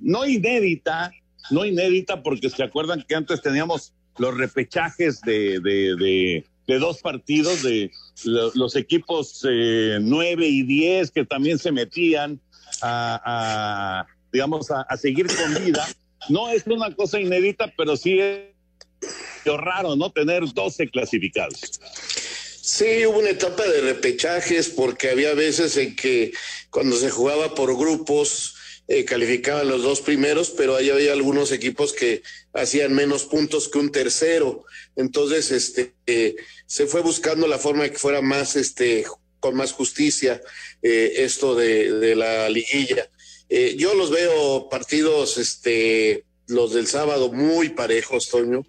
[0.00, 1.12] no inédita,
[1.50, 7.62] no inédita porque se acuerdan que antes teníamos los repechajes de, de, de, dos partidos,
[7.62, 7.90] de
[8.24, 12.38] los equipos eh, nueve y diez que también se metían
[12.82, 15.88] a, digamos, a, seguir con vida.
[16.28, 18.50] No es una cosa inédita, pero sí es
[19.46, 20.12] raro, ¿no?
[20.12, 21.80] Tener 12 clasificados.
[22.60, 26.32] Sí, hubo una etapa de repechajes porque había veces en que
[26.68, 28.54] cuando se jugaba por grupos,
[28.92, 33.78] eh, calificaban los dos primeros, pero ahí había algunos equipos que hacían menos puntos que
[33.78, 34.64] un tercero.
[34.96, 36.34] Entonces, este, eh,
[36.66, 39.04] se fue buscando la forma de que fuera más, este,
[39.38, 40.42] con más justicia
[40.82, 43.08] eh, esto de, la liguilla.
[43.76, 48.66] yo los veo partidos, este, los del sábado muy parejos, Toño.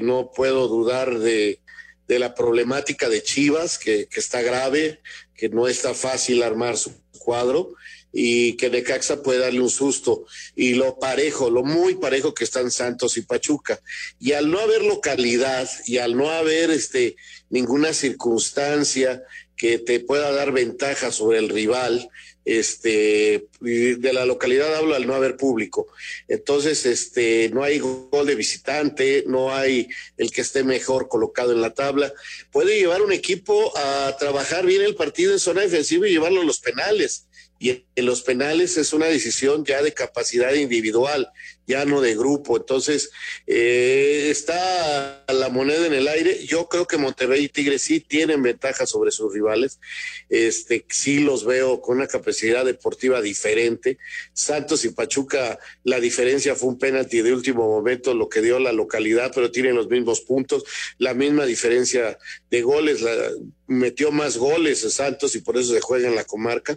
[0.00, 1.60] no puedo dudar de,
[2.08, 4.98] de la problemática de Chivas, que, que está grave,
[5.36, 7.76] que no está fácil armar su cuadro
[8.12, 10.26] y que Necaxa puede darle un susto.
[10.56, 13.80] Y lo parejo, lo muy parejo que están Santos y Pachuca.
[14.18, 17.16] Y al no haber localidad y al no haber este,
[17.50, 19.22] ninguna circunstancia
[19.56, 22.08] que te pueda dar ventaja sobre el rival,
[22.44, 25.88] este, de la localidad hablo al no haber público.
[26.28, 31.60] Entonces, este, no hay gol de visitante, no hay el que esté mejor colocado en
[31.60, 32.10] la tabla.
[32.50, 36.44] Puede llevar un equipo a trabajar bien el partido en zona defensiva y llevarlo a
[36.44, 37.27] los penales
[37.58, 41.32] y en los penales es una decisión ya de capacidad individual,
[41.66, 42.56] ya no de grupo.
[42.56, 43.10] Entonces,
[43.48, 46.46] eh, está la moneda en el aire.
[46.46, 49.80] Yo creo que Monterrey y Tigres sí tienen ventaja sobre sus rivales.
[50.28, 53.98] Este, sí los veo con una capacidad deportiva diferente.
[54.32, 58.72] Santos y Pachuca, la diferencia fue un penalti de último momento, lo que dio la
[58.72, 60.64] localidad, pero tienen los mismos puntos,
[60.98, 62.18] la misma diferencia
[62.50, 63.02] de goles.
[63.02, 63.32] La,
[63.68, 66.76] metió más goles a Santos y por eso se juega en la comarca.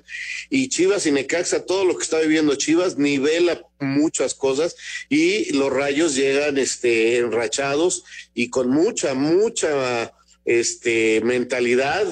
[0.49, 4.75] Y Chivas y Necaxa, todo lo que está viviendo Chivas nivela muchas cosas
[5.09, 8.03] y los rayos llegan este enrachados
[8.35, 10.13] y con mucha, mucha
[10.45, 12.05] este mentalidad,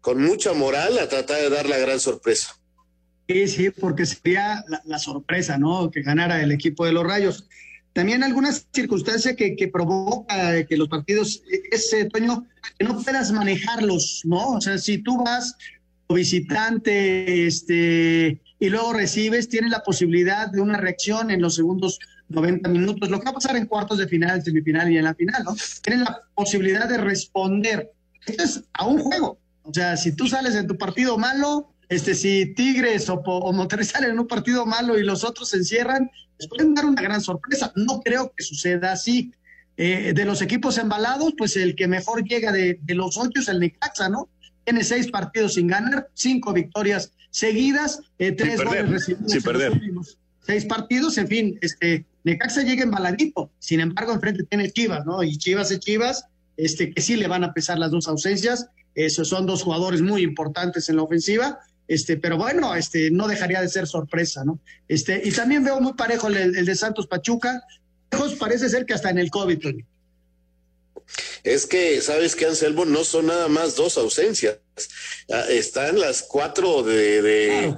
[0.00, 2.56] con mucha moral a tratar de dar la gran sorpresa.
[3.28, 5.90] Sí, sí, porque sería la, sorpresa, ¿no?
[5.90, 7.48] Que ganara el equipo de los rayos.
[7.96, 12.46] También algunas circunstancias que, que provoca que los partidos, ese Toño,
[12.78, 14.50] que no puedas manejarlos, ¿no?
[14.50, 15.56] O sea, si tú vas
[16.06, 22.68] visitante, este, y luego recibes, tienes la posibilidad de una reacción en los segundos 90
[22.68, 25.42] minutos, lo que va a pasar en cuartos de final, semifinal y en la final,
[25.42, 25.56] ¿no?
[25.80, 27.92] Tienes la posibilidad de responder.
[28.26, 29.38] Esto es a un juego.
[29.62, 33.84] O sea, si tú sales en tu partido malo, este, si Tigres o, o Monterrey
[33.86, 37.20] salen en un partido malo y los otros se encierran, les pueden dar una gran
[37.20, 37.72] sorpresa.
[37.76, 39.32] No creo que suceda así.
[39.78, 43.48] Eh, de los equipos embalados, pues el que mejor llega de, de los ocho es
[43.48, 44.30] el Necaxa, ¿no?
[44.64, 49.72] Tiene seis partidos sin ganar, cinco victorias seguidas, eh, tres goles recibidos sin perder.
[49.72, 55.22] últimos seis partidos, en fin, este, Necaxa llega embaladito, sin embargo, enfrente tiene Chivas, ¿no?
[55.22, 56.24] Y Chivas y Chivas,
[56.56, 60.22] este, que sí le van a pesar las dos ausencias, esos son dos jugadores muy
[60.22, 64.58] importantes en la ofensiva, este, pero bueno, este, no dejaría de ser sorpresa, ¿no?
[64.88, 67.62] Este, y también veo muy parejo el, el de Santos Pachuca,
[68.38, 69.58] parece ser que hasta en el COVID.
[71.44, 72.84] Es que, ¿sabes qué, Anselmo?
[72.84, 74.58] No son nada más dos ausencias.
[75.30, 77.22] Ah, Están las cuatro de...
[77.22, 77.76] de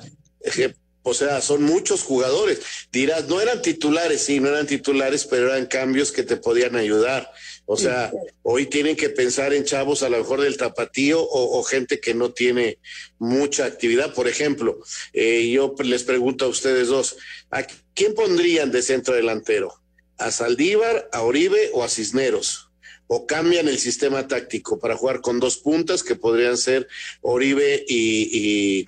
[1.02, 2.60] o sea, son muchos jugadores.
[2.92, 7.32] Dirás, no eran titulares, sí, no eran titulares, pero eran cambios que te podían ayudar.
[7.70, 8.10] O sea,
[8.44, 12.14] hoy tienen que pensar en chavos a lo mejor del tapatío o, o gente que
[12.14, 12.78] no tiene
[13.18, 14.14] mucha actividad.
[14.14, 14.80] Por ejemplo,
[15.12, 17.18] eh, yo les pregunto a ustedes dos,
[17.50, 19.82] ¿a quién pondrían de centro delantero?
[20.16, 22.70] ¿A Saldívar, a Oribe o a Cisneros?
[23.06, 26.88] ¿O cambian el sistema táctico para jugar con dos puntas que podrían ser
[27.20, 28.86] Oribe y,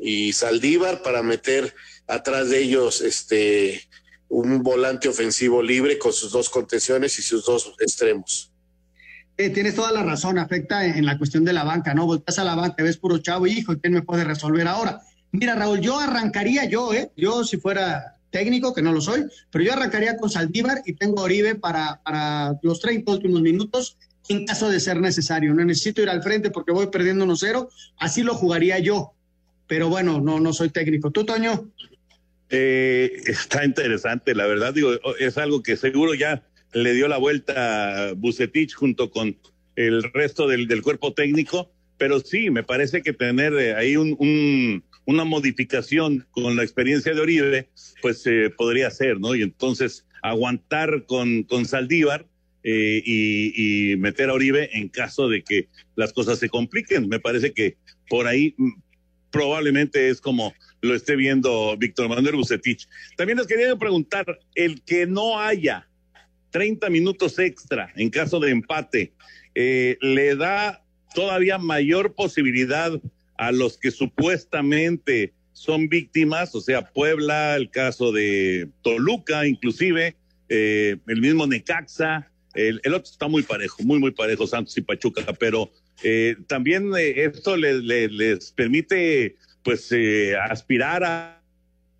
[0.00, 1.72] y, y Saldívar para meter
[2.08, 3.88] atrás de ellos este
[4.30, 8.50] un volante ofensivo libre con sus dos contenciones y sus dos extremos.
[9.36, 12.06] Eh, tienes toda la razón, afecta en, la cuestión de la banca, ¿no?
[12.06, 15.00] Volteas a la banca, ves puro chavo, hijo, ¿quién me puede resolver ahora?
[15.32, 17.10] Mira, Raúl, yo arrancaría yo, ¿eh?
[17.16, 21.22] Yo si fuera técnico, que no lo soy, pero yo arrancaría con Saldívar y tengo
[21.22, 23.96] Oribe para, para los 30 últimos minutos
[24.28, 25.54] en caso de ser necesario.
[25.54, 29.12] No necesito ir al frente porque voy perdiendo 1-0, así lo jugaría yo.
[29.66, 31.10] Pero bueno, no, no soy técnico.
[31.10, 31.70] ¿Tú, Toño?
[32.50, 38.08] Eh, está interesante, la verdad, digo, es algo que seguro ya le dio la vuelta
[38.08, 39.36] a Bucetich junto con
[39.76, 44.84] el resto del, cuerpo técnico, pero sí, me parece que tener eh, ahí un, un,
[45.04, 47.68] una modificación con la experiencia de Oribe,
[48.02, 49.34] pues eh, podría ser, ¿no?
[49.34, 52.26] Y entonces aguantar con, con Saldívar
[52.62, 57.08] eh, y, y meter a Oribe en caso de que las cosas se compliquen.
[57.08, 57.76] Me parece que
[58.08, 58.72] por ahí mm,
[59.30, 60.52] probablemente es como
[60.82, 62.88] lo esté viendo Víctor Manuel Bucetich.
[63.16, 65.88] También les quería preguntar, el que no haya
[66.50, 69.12] 30 minutos extra en caso de empate,
[69.54, 70.82] eh, ¿le da
[71.14, 72.92] todavía mayor posibilidad
[73.36, 76.54] a los que supuestamente son víctimas?
[76.54, 80.16] O sea, Puebla, el caso de Toluca, inclusive,
[80.48, 85.32] eh, el mismo Necaxa, el, otro está muy parejo, muy, muy parejo, Santos y Pachuca,
[85.38, 85.70] pero
[86.02, 91.42] eh, también eh, esto le, le, les permite pues eh, aspirar a,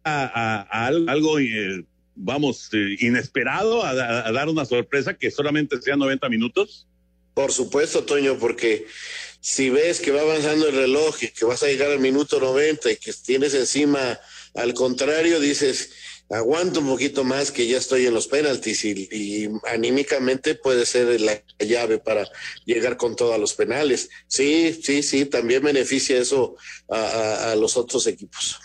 [0.04, 5.98] a, a, algo, eh, vamos, eh, inesperado, a, a, dar una sorpresa que solamente sean
[5.98, 6.86] 90 minutos?
[7.34, 8.86] Por supuesto, Toño, porque
[9.40, 12.92] si ves que va avanzando el reloj y que vas a llegar al minuto 90
[12.92, 14.18] y que tienes encima
[14.54, 15.92] al contrario, dices,
[16.30, 21.42] aguanto un poquito más que ya estoy en los penaltis y, anímicamente puede ser la
[21.58, 22.26] llave para
[22.64, 24.08] llegar con todo a los penales.
[24.28, 26.56] Sí, sí, sí, también beneficia eso
[26.88, 28.58] a, los otros equipos.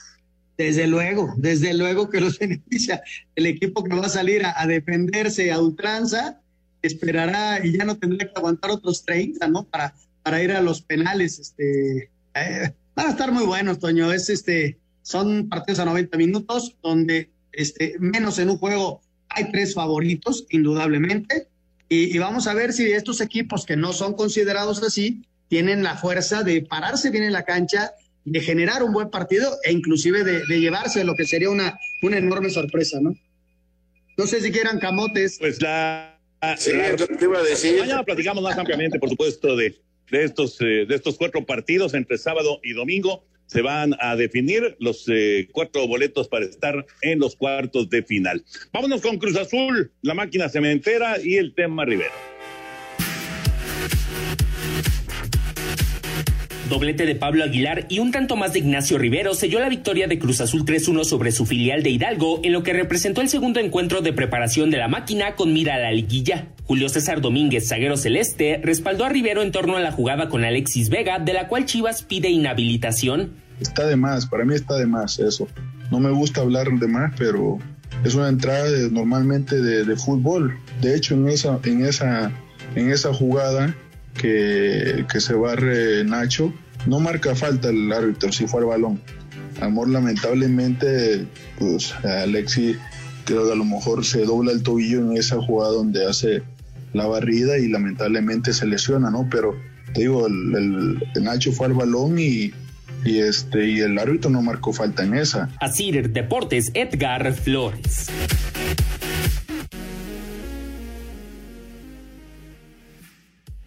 [0.58, 3.02] Desde luego, desde luego que los beneficia.
[3.36, 6.40] El equipo que va a salir a, a, defenderse a ultranza
[6.82, 9.66] esperará y ya no tendrá que aguantar otros 30, ¿no?
[9.66, 11.40] Para, para ir a los penales.
[11.40, 14.14] Este, eh, van a estar muy buenos, Toño.
[14.14, 19.74] Es este, son partidos a 90 minutos donde este, menos en un juego hay tres
[19.74, 21.48] favoritos, indudablemente.
[21.90, 25.98] Y, y, vamos a ver si estos equipos que no son considerados así tienen la
[25.98, 27.92] fuerza de pararse bien en la cancha,
[28.24, 32.18] de generar un buen partido e inclusive de, de llevarse lo que sería una, una
[32.18, 33.16] enorme sorpresa, ¿no?
[34.18, 35.38] No sé si quieran camotes.
[35.40, 36.20] Pues la.
[36.58, 37.80] Sí, la, te iba a decir.
[37.80, 39.76] Mañana platicamos más ampliamente, por supuesto, de,
[40.12, 44.76] de, estos, eh, de estos cuatro partidos entre sábado y domingo se van a definir
[44.80, 48.44] los eh, cuatro boletos para estar en los cuartos de final.
[48.74, 52.14] Vámonos con Cruz Azul, la máquina cementera y el tema Rivero.
[56.70, 60.18] Doblete de Pablo Aguilar y un tanto más de Ignacio Rivero selló la victoria de
[60.18, 64.02] Cruz Azul 3-1 sobre su filial de Hidalgo en lo que representó el segundo encuentro
[64.02, 66.48] de preparación de la máquina con mira a la liguilla.
[66.64, 70.90] Julio César Domínguez, zaguero celeste, respaldó a Rivero en torno a la jugada con Alexis
[70.90, 73.45] Vega, de la cual Chivas pide inhabilitación.
[73.60, 75.48] Está de más, para mí está de más eso.
[75.92, 77.60] No me gusta hablar de más, pero
[78.04, 80.58] es una entrada normalmente de, de, fútbol.
[80.82, 82.32] De hecho, en esa, en esa,
[82.76, 83.76] en esa jugada
[84.16, 86.54] que, que se barre Nacho,
[86.86, 89.02] no marca falta el árbitro si fue el balón.
[89.62, 91.26] Amor, lamentablemente,
[91.58, 92.78] pues Alexis
[93.24, 96.44] creo que a lo mejor se dobla el tobillo en esa jugada donde hace
[96.94, 99.28] la barrida y lamentablemente se lesiona, ¿no?
[99.32, 99.56] Pero
[99.94, 102.52] te digo, el, el Nacho fue al balón y,
[103.06, 105.50] y este y el árbitro no marcó falta en esa.
[105.62, 108.10] Así Deportes Edgar Flores.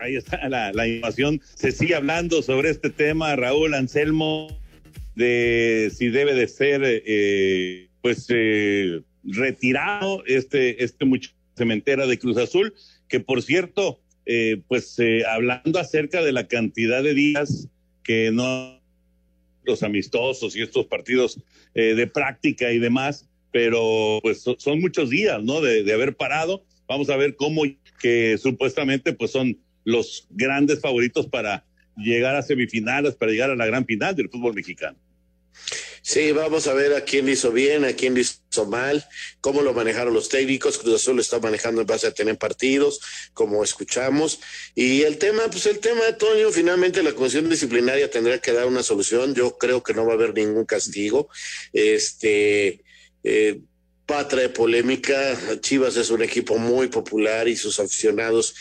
[0.01, 1.41] Ahí está la, la información.
[1.55, 4.49] Se sigue hablando sobre este tema, Raúl Anselmo,
[5.14, 12.39] de si debe de ser, eh, pues, eh, retirado este, este muchacho cementera de Cruz
[12.39, 12.74] Azul,
[13.09, 14.97] que por cierto, eh, pues,
[15.28, 17.68] hablando acerca de la cantidad de días
[18.05, 18.77] que no
[19.68, 21.40] los amistosos y estos partidos
[21.74, 25.60] de práctica y demás, pero pues son muchos días, ¿no?
[25.60, 26.64] De, de haber parado.
[26.88, 27.62] Vamos a ver cómo
[28.00, 31.64] que supuestamente pues son los grandes favoritos para
[31.96, 34.98] llegar a semifinales, para llegar a la gran final del fútbol mexicano.
[36.03, 39.05] Sí, vamos a ver a quién le hizo bien, a quién le hizo mal,
[39.40, 40.78] cómo lo manejaron los técnicos.
[40.78, 43.01] Cruz Azul lo está manejando en base a tener partidos,
[43.34, 44.40] como escuchamos.
[44.74, 48.66] Y el tema, pues el tema de Toño, finalmente la comisión disciplinaria tendrá que dar
[48.66, 49.34] una solución.
[49.34, 51.28] Yo creo que no va a haber ningún castigo.
[51.72, 52.82] Este.
[53.24, 53.61] Eh,
[54.11, 55.38] va a traer polémica.
[55.61, 58.55] Chivas es un equipo muy popular y sus aficionados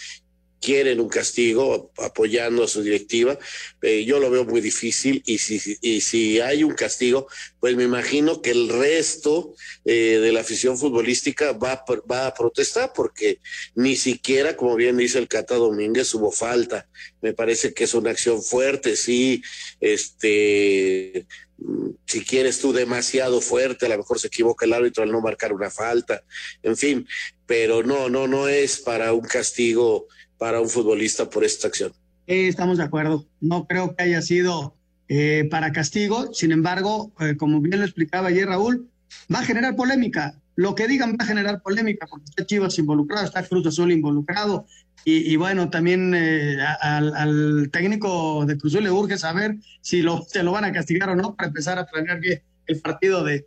[0.62, 3.38] quieren un castigo apoyando a su directiva.
[3.82, 7.28] Eh, yo lo veo muy difícil y si, y si hay un castigo,
[7.60, 9.54] pues me imagino que el resto
[9.86, 13.40] eh, de la afición futbolística va, va a protestar porque
[13.76, 16.88] ni siquiera, como bien dice el Cata Domínguez, hubo falta.
[17.22, 19.42] Me parece que es una acción fuerte, sí,
[19.80, 21.28] este
[22.06, 25.54] si quieres tú demasiado fuerte, a lo mejor se equivoca el árbitro al no marcar
[25.54, 26.24] una falta,
[26.62, 27.08] en fin,
[27.46, 30.08] pero no, no, no es para un castigo
[30.38, 31.94] para un futbolista por esta acción.
[32.26, 33.26] estamos de acuerdo.
[33.40, 34.76] No creo que haya sido
[35.10, 36.34] eh, para castigo.
[36.34, 38.90] Sin embargo, eh, como bien lo explicaba ayer Raúl,
[39.34, 40.40] va a generar polémica.
[40.56, 44.66] Lo que digan va a generar polémica porque está Chivas involucrado, está Cruz Azul involucrado.
[45.10, 50.44] Y, bueno, también eh, al, técnico de Cruz Azul le urge saber si lo, se
[50.44, 53.46] lo van a castigar o no para empezar a planear bien el partido de,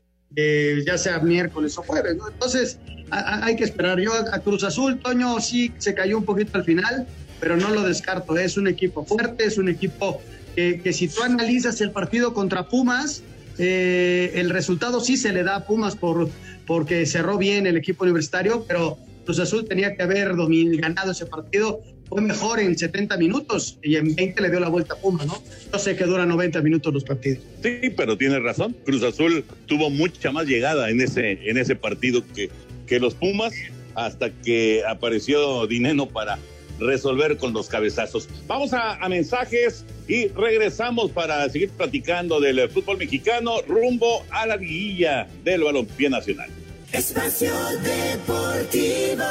[0.87, 2.17] ya sea miércoles o jueves.
[2.33, 2.79] Entonces,
[3.11, 3.99] hay que esperar.
[4.01, 7.07] Yo a Cruz Azul, Toño sí se cayó un poquito al final,
[7.41, 8.37] pero no lo descarto.
[8.37, 10.21] Es un equipo fuerte, es un equipo
[10.55, 13.23] que, si tú analizas el partido contra Pumas,
[13.59, 16.29] eh, el resultado sí se le da a Pumas por,
[16.67, 20.35] porque cerró bien el equipo universitario, pero Cruz Azul tenía que haber
[20.77, 21.81] ganado ese partido.
[22.09, 25.41] Fue mejor en 70 minutos y en 20 le dio la vuelta a Pumas, ¿no?
[25.73, 27.39] Yo sé que duran 90 minutos los partidos.
[27.63, 28.75] Sí, pero tiene razón.
[28.85, 32.51] Cruz Azul tuvo mucha más llegada en ese, en ese partido que,
[32.91, 33.55] que los Pumas
[33.95, 36.39] hasta que apareció Dineno para
[36.81, 38.29] resolver con los cabezazos.
[38.49, 45.29] Vamos a, mensajes y regresamos para seguir platicando del fútbol mexicano rumbo a la liguilla
[45.45, 46.51] del balompié nacional.
[46.93, 47.53] Espacio
[47.85, 49.25] Deportivo.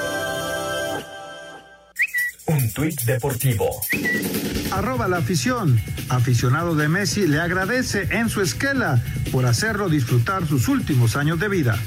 [2.45, 3.69] Un tuit deportivo.
[4.71, 5.81] Arroba la afición.
[6.07, 9.03] Aficionado de Messi le agradece en su esquela
[9.33, 11.77] por hacerlo disfrutar sus últimos años de vida.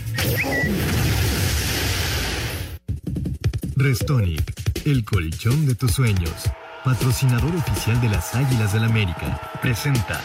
[3.83, 4.53] Restonic,
[4.87, 6.45] el colchón de tus sueños,
[6.85, 10.20] patrocinador oficial de las Águilas del América, presenta.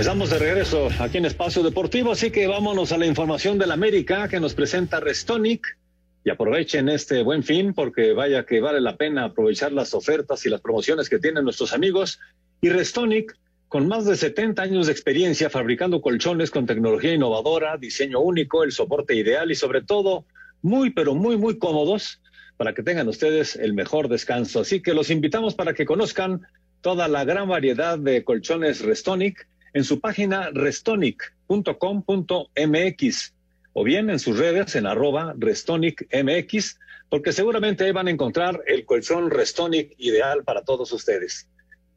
[0.00, 4.26] Estamos de regreso aquí en Espacio Deportivo, así que vámonos a la información del América
[4.26, 5.78] que nos presenta Restonic.
[6.24, 10.50] Y aprovechen este buen fin porque vaya que vale la pena aprovechar las ofertas y
[10.50, 12.18] las promociones que tienen nuestros amigos.
[12.60, 13.36] Y Restonic
[13.74, 18.70] con más de 70 años de experiencia fabricando colchones con tecnología innovadora, diseño único, el
[18.70, 20.26] soporte ideal y sobre todo
[20.62, 22.22] muy, pero muy, muy cómodos
[22.56, 24.60] para que tengan ustedes el mejor descanso.
[24.60, 26.42] Así que los invitamos para que conozcan
[26.82, 33.34] toda la gran variedad de colchones Restonic en su página restonic.com.mx
[33.72, 38.84] o bien en sus redes en arroba restonicmx, porque seguramente ahí van a encontrar el
[38.84, 41.48] colchón Restonic ideal para todos ustedes.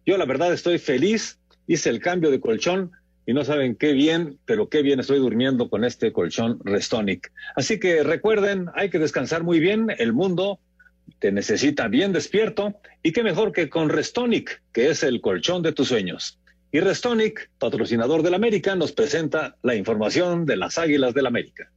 [0.07, 1.37] Yo la verdad estoy feliz
[1.67, 2.91] hice el cambio de colchón
[3.25, 7.31] y no saben qué bien, pero qué bien estoy durmiendo con este colchón Restonic.
[7.55, 10.59] Así que recuerden, hay que descansar muy bien, el mundo
[11.19, 15.73] te necesita bien despierto y qué mejor que con Restonic, que es el colchón de
[15.73, 16.39] tus sueños.
[16.71, 21.69] Y Restonic, patrocinador del América, nos presenta la información de las Águilas del América.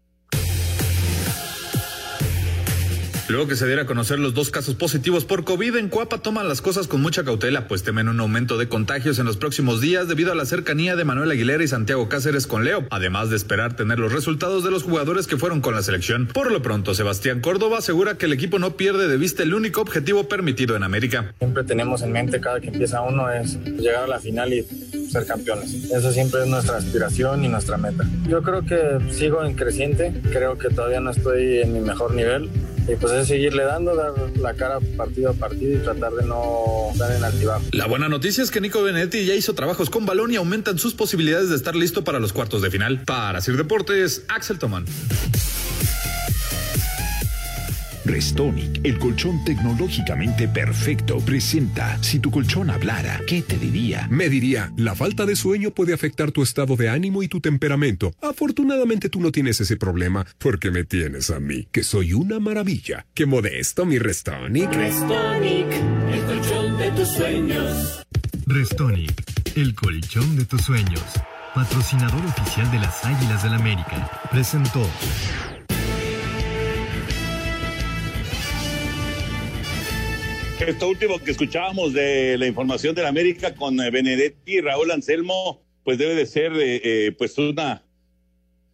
[3.31, 6.49] Luego que se diera a conocer los dos casos positivos por COVID en Cuapa, toman
[6.49, 10.09] las cosas con mucha cautela, pues temen un aumento de contagios en los próximos días
[10.09, 13.77] debido a la cercanía de Manuel Aguilera y Santiago Cáceres con Leo, además de esperar
[13.77, 16.27] tener los resultados de los jugadores que fueron con la selección.
[16.27, 19.81] Por lo pronto, Sebastián Córdoba asegura que el equipo no pierde de vista el único
[19.81, 21.33] objetivo permitido en América.
[21.39, 24.67] Siempre tenemos en mente cada que empieza uno es llegar a la final y
[25.09, 25.73] ser campeones.
[25.93, 28.05] Eso siempre es nuestra aspiración y nuestra meta.
[28.29, 32.51] Yo creo que sigo en creciente, creo que todavía no estoy en mi mejor nivel
[32.91, 36.89] Y pues es seguirle dando, dar la cara partido a partido y tratar de no
[36.93, 37.63] estar en altibajo.
[37.71, 40.95] La buena noticia es que Nico Benedetti ya hizo trabajos con balón y aumentan sus
[40.95, 43.05] posibilidades de estar listo para los cuartos de final.
[43.05, 44.87] Para Sir Deportes, Axel Tomán.
[48.11, 54.09] Restonic, el colchón tecnológicamente perfecto, presenta Si tu colchón hablara, ¿qué te diría?
[54.11, 58.13] Me diría, la falta de sueño puede afectar tu estado de ánimo y tu temperamento.
[58.21, 63.07] Afortunadamente tú no tienes ese problema, porque me tienes a mí, que soy una maravilla.
[63.15, 64.73] ¡Qué modesto, mi Restonic!
[64.73, 65.69] Restonic,
[66.13, 68.07] el colchón de tus sueños.
[68.47, 71.05] Restonic, el colchón de tus sueños.
[71.55, 74.11] Patrocinador oficial de las Águilas del América.
[74.31, 74.83] Presentó.
[80.67, 84.91] Esto último que escuchábamos de la información de la América con eh, Benedetti y Raúl
[84.91, 87.83] Anselmo, pues debe de ser eh, eh, pues una,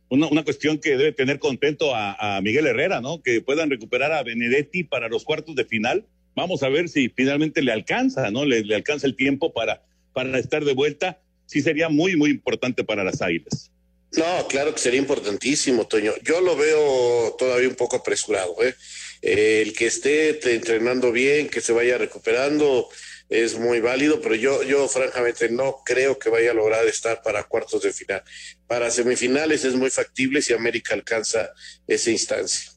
[0.09, 3.23] una, cuestión que debe tener contento a, a, Miguel Herrera, ¿no?
[3.23, 6.05] Que puedan recuperar a Benedetti para los cuartos de final.
[6.35, 8.45] Vamos a ver si finalmente le alcanza, ¿no?
[8.45, 11.21] Le, le alcanza el tiempo para, para estar de vuelta.
[11.47, 13.71] Sí sería muy, muy importante para las Águilas.
[14.17, 16.13] No, claro que sería importantísimo, Toño.
[16.25, 18.75] Yo lo veo todavía un poco apresurado, ¿eh?
[19.27, 22.89] El que esté entrenando bien, que se vaya recuperando,
[23.29, 27.43] es muy válido, pero yo, yo francamente no creo que vaya a lograr estar para
[27.43, 28.23] cuartos de final.
[28.69, 31.49] Para semifinales es muy factible si América alcanza
[31.89, 32.71] esa instancia.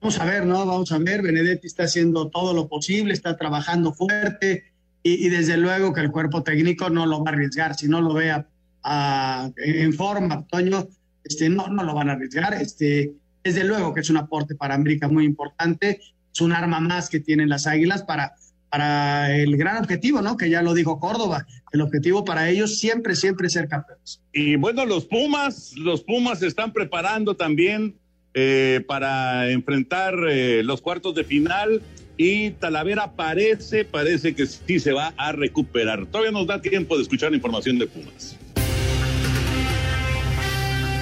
[0.00, 0.64] Vamos a ver, ¿no?
[0.64, 4.72] Vamos a ver, Benedetti está haciendo todo lo posible, está trabajando fuerte
[5.02, 8.14] y, desde luego que el cuerpo técnico no lo va a arriesgar, si no lo
[8.14, 8.48] vea
[8.82, 10.88] a, en forma, Toño,
[11.22, 13.12] este, no, no lo van a arriesgar, este,
[13.44, 16.00] desde luego que es un aporte para América muy importante,
[16.32, 18.34] es un arma más que tienen las Águilas para,
[18.70, 20.36] para el gran objetivo, ¿no?
[20.36, 24.20] Que ya lo dijo Córdoba, el objetivo para ellos siempre, siempre ser campeones.
[24.32, 27.94] Y bueno, los Pumas, los Pumas se están preparando también
[28.32, 31.82] eh, para enfrentar eh, los cuartos de final
[32.16, 36.06] y Talavera parece, parece que sí se va a recuperar.
[36.06, 38.36] Todavía nos da tiempo de escuchar la información de Pumas.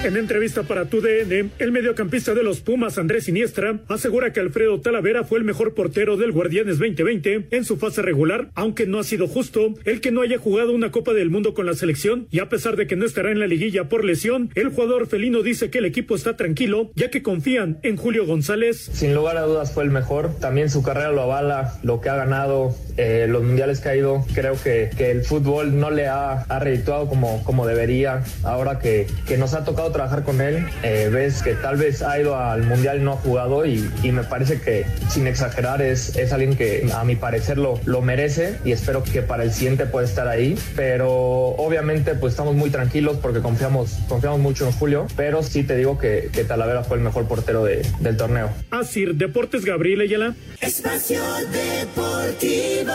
[0.03, 5.23] En entrevista para TUDN, el mediocampista de los Pumas, Andrés Siniestra, asegura que Alfredo Talavera
[5.23, 9.29] fue el mejor portero del Guardianes 2020 en su fase regular, aunque no ha sido
[9.29, 12.49] justo el que no haya jugado una Copa del Mundo con la selección y a
[12.49, 15.77] pesar de que no estará en la liguilla por lesión, el jugador felino dice que
[15.77, 18.89] el equipo está tranquilo ya que confían en Julio González.
[18.91, 22.17] Sin lugar a dudas fue el mejor, también su carrera lo avala, lo que ha
[22.17, 26.41] ganado, eh, los mundiales que ha ido, creo que, que el fútbol no le ha,
[26.41, 31.09] ha redituado como, como debería, ahora que, que nos ha tocado trabajar con él, eh,
[31.11, 34.23] ves que tal vez ha ido al mundial y no ha jugado y, y, me
[34.23, 38.71] parece que sin exagerar es, es alguien que a mi parecer lo, lo merece y
[38.71, 43.39] espero que para el siguiente pueda estar ahí, pero obviamente pues estamos muy tranquilos porque
[43.39, 47.27] confiamos, confiamos mucho en Julio, pero sí te digo que, que Talavera fue el mejor
[47.27, 48.49] portero de, del torneo.
[48.71, 50.35] Así, Deportes Gabriel Ayala.
[50.61, 51.21] Espacio
[51.51, 52.93] Deportivo.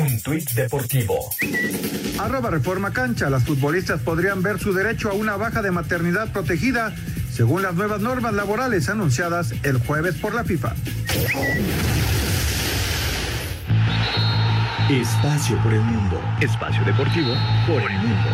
[0.00, 1.30] Un tuit deportivo.
[2.18, 3.28] Arroba Reforma Cancha.
[3.28, 6.94] Las futbolistas podrían ver su derecho a una baja de maternidad protegida
[7.30, 10.74] según las nuevas normas laborales anunciadas el jueves por la FIFA.
[14.90, 16.18] Espacio por el mundo.
[16.40, 17.34] Espacio deportivo
[17.66, 18.30] por el mundo.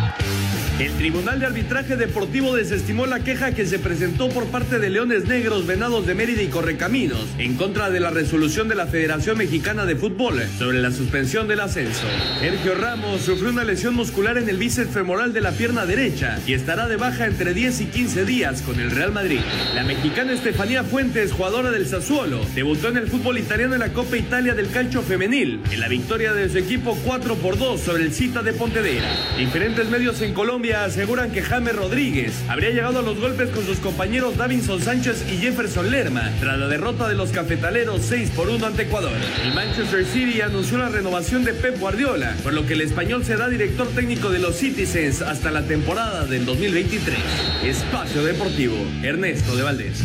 [0.79, 5.25] El Tribunal de Arbitraje Deportivo desestimó la queja que se presentó por parte de Leones
[5.25, 9.87] Negros, Venados de Mérida y Correcaminos en contra de la resolución de la Federación Mexicana
[9.87, 12.05] de Fútbol sobre la suspensión del ascenso.
[12.39, 16.53] Sergio Ramos sufrió una lesión muscular en el bíceps femoral de la pierna derecha y
[16.53, 19.39] estará de baja entre 10 y 15 días con el Real Madrid.
[19.73, 24.15] La mexicana Estefanía Fuentes, jugadora del Sassuolo, debutó en el fútbol italiano en la Copa
[24.15, 28.13] Italia del Calcio Femenil en la victoria de su equipo 4 por 2 sobre el
[28.13, 29.09] Cita de Pontedera.
[29.39, 33.77] Diferentes medios en Colombia aseguran que James Rodríguez habría llegado a los golpes con sus
[33.79, 38.65] compañeros Davinson Sánchez y Jefferson Lerma tras la derrota de los cafetaleros 6 por 1
[38.65, 39.17] ante Ecuador.
[39.43, 43.49] El Manchester City anunció la renovación de Pep Guardiola, por lo que el español será
[43.49, 47.17] director técnico de los Citizens hasta la temporada del 2023.
[47.63, 50.03] Espacio Deportivo, Ernesto de Valdés.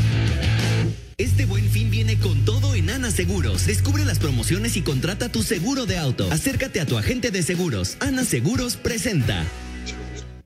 [1.18, 3.66] Este buen fin viene con todo en Ana Seguros.
[3.66, 6.30] Descubre las promociones y contrata tu seguro de auto.
[6.32, 7.96] Acércate a tu agente de seguros.
[8.00, 9.44] Ana Seguros presenta.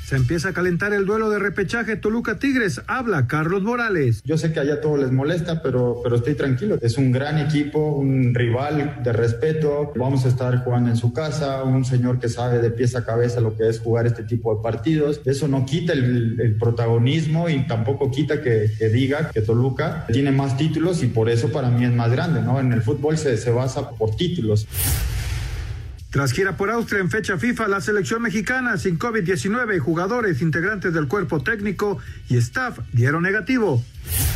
[0.05, 2.79] Se empieza a calentar el duelo de repechaje Toluca Tigres.
[2.85, 4.21] Habla Carlos Morales.
[4.23, 6.77] Yo sé que allá todo les molesta, pero, pero estoy tranquilo.
[6.79, 9.93] Es un gran equipo, un rival de respeto.
[9.95, 13.41] Vamos a estar jugando en su casa, un señor que sabe de pies a cabeza
[13.41, 15.21] lo que es jugar este tipo de partidos.
[15.25, 20.55] Eso no quita el, protagonismo y tampoco quita que, que, diga que Toluca tiene más
[20.55, 22.59] títulos y por eso para mí es más grande, ¿no?
[22.59, 24.67] En el fútbol se, se basa por títulos.
[26.15, 31.09] Tras gira por Austria en fecha FIFA, la selección mexicana sin COVID-19, jugadores, integrantes del
[31.09, 31.97] cuerpo técnico
[32.29, 33.83] y staff dieron negativo.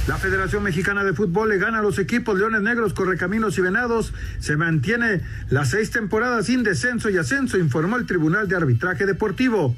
[0.06, 4.14] La Federación Mexicana de Fútbol le gana a los equipos Leones Negros, Correcaminos y Venados.
[4.40, 9.78] Se mantiene las seis temporadas sin descenso y ascenso, informó el Tribunal de Arbitraje Deportivo.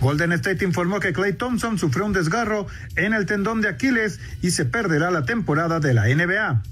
[0.00, 4.50] Golden State informó que Clay Thompson sufrió un desgarro en el tendón de Aquiles y
[4.50, 6.62] se perderá la temporada de la NBA.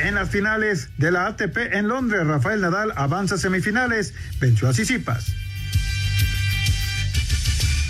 [0.00, 4.72] En las finales de la ATP en Londres, Rafael Nadal avanza a semifinales, venció a
[4.72, 5.34] Sisipas.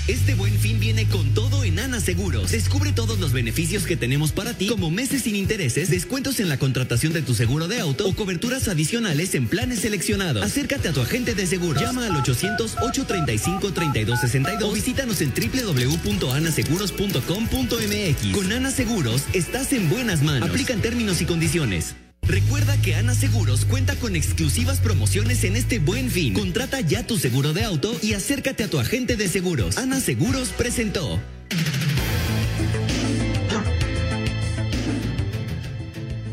[0.09, 2.51] Este buen fin viene con todo en Ana Seguros.
[2.51, 6.59] Descubre todos los beneficios que tenemos para ti, como meses sin intereses, descuentos en la
[6.59, 10.43] contratación de tu seguro de auto o coberturas adicionales en planes seleccionados.
[10.43, 11.83] Acércate a tu agente de seguros.
[11.83, 18.33] Llama al 800-835-3262 o visítanos en www.anaseguros.com.mx.
[18.33, 20.49] Con Ana Seguros, estás en buenas manos.
[20.49, 21.95] Aplican términos y condiciones.
[22.29, 26.35] Recuerda que Ana Seguros cuenta con exclusivas promociones en este buen fin.
[26.35, 29.79] Contrata ya tu seguro de auto y acércate a tu agente de seguros.
[29.79, 31.19] Ana Seguros presentó.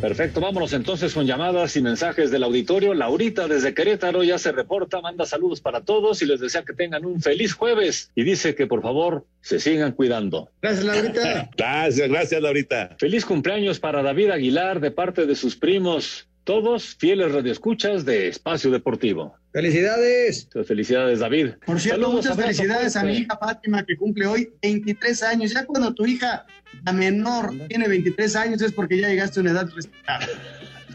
[0.06, 2.94] Perfecto, vámonos entonces con llamadas y mensajes del auditorio.
[2.94, 7.06] Laurita desde Querétaro ya se reporta, manda saludos para todos y les desea que tengan
[7.06, 10.52] un feliz jueves y dice que por favor se sigan cuidando.
[10.62, 11.50] Gracias, Laurita.
[11.58, 12.96] gracias, gracias, Laurita.
[13.00, 18.70] Feliz cumpleaños para David Aguilar de parte de sus primos, todos fieles radioescuchas de Espacio
[18.70, 19.36] Deportivo.
[19.54, 20.48] Felicidades.
[20.68, 21.54] Felicidades, David.
[21.66, 25.54] Por cierto, Saludos, muchas felicidades a mi hija Fátima, que cumple hoy 23 años.
[25.54, 26.46] Ya cuando tu hija,
[26.84, 30.34] la menor, tiene 23 años es porque ya llegaste a una edad respetable.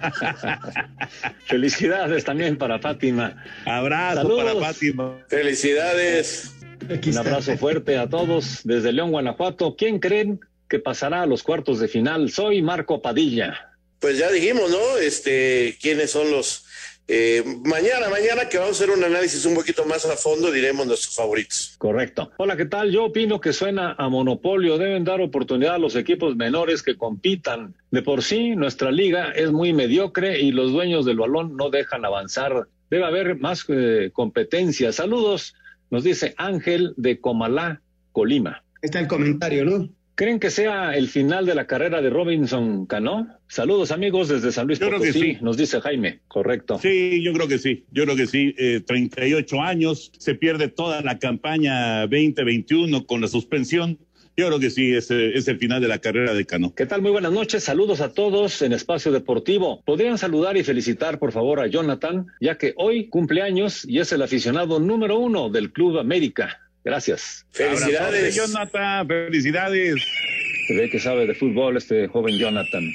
[1.46, 3.42] felicidades también para Fátima.
[3.66, 4.54] Abrazo Saludos.
[4.54, 5.18] para Fátima.
[5.28, 6.54] Felicidades.
[7.06, 9.76] Un abrazo fuerte a todos desde León, Guanajuato.
[9.76, 12.30] ¿Quién creen que pasará a los cuartos de final?
[12.30, 13.70] Soy Marco Padilla.
[13.98, 14.98] Pues ya dijimos, ¿no?
[14.98, 16.64] Este, quiénes son los.
[17.12, 20.86] Eh, mañana, mañana que vamos a hacer un análisis un poquito más a fondo, diremos
[20.86, 21.74] nuestros favoritos.
[21.76, 22.30] Correcto.
[22.36, 22.92] Hola, ¿qué tal?
[22.92, 24.78] Yo opino que suena a monopolio.
[24.78, 27.74] Deben dar oportunidad a los equipos menores que compitan.
[27.90, 32.04] De por sí, nuestra liga es muy mediocre y los dueños del balón no dejan
[32.04, 32.68] avanzar.
[32.90, 34.92] Debe haber más eh, competencia.
[34.92, 35.56] Saludos,
[35.90, 37.82] nos dice Ángel de Comalá,
[38.12, 38.62] Colima.
[38.82, 39.88] Está el comentario, ¿no?
[40.14, 43.26] ¿Creen que sea el final de la carrera de Robinson Cano?
[43.48, 45.38] Saludos amigos desde San Luis Yo creo Potosí, que sí.
[45.40, 46.78] nos dice Jaime, correcto.
[46.78, 48.54] Sí, yo creo que sí, yo creo que sí.
[48.58, 53.98] Eh, 38 años, se pierde toda la campaña 2021 con la suspensión.
[54.36, 56.72] Yo creo que sí, es, es el final de la carrera de Cano.
[56.74, 57.02] ¿Qué tal?
[57.02, 59.82] Muy buenas noches, saludos a todos en Espacio Deportivo.
[59.84, 64.12] ¿Podrían saludar y felicitar por favor a Jonathan, ya que hoy cumple años y es
[64.12, 66.58] el aficionado número uno del Club América?
[66.84, 67.46] Gracias.
[67.50, 70.02] Felicidades, Jonathan, felicidades.
[70.66, 72.90] Se ve que sabe de fútbol este joven Jonathan.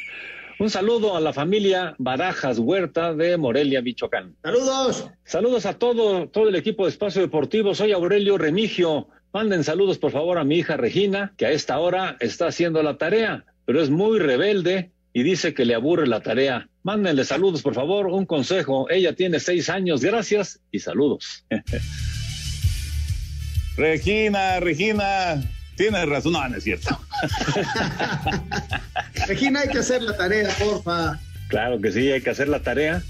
[0.57, 4.35] Un saludo a la familia Barajas Huerta de Morelia, Michoacán.
[4.41, 5.09] Saludos.
[5.25, 7.75] Saludos a todo, todo el equipo de Espacio Deportivo.
[7.75, 9.09] Soy Aurelio Remigio.
[9.33, 12.97] Manden saludos, por favor, a mi hija Regina, que a esta hora está haciendo la
[12.97, 16.69] tarea, pero es muy rebelde y dice que le aburre la tarea.
[16.83, 18.89] Mándenle saludos, por favor, un consejo.
[18.89, 20.01] Ella tiene seis años.
[20.01, 21.45] Gracias y saludos.
[23.77, 25.41] Regina, Regina,
[25.75, 26.33] tienes razón.
[26.33, 26.99] No, no es cierto.
[29.27, 31.19] Regina, hay que hacer la tarea, porfa.
[31.47, 33.03] Claro que sí, hay que hacer la tarea.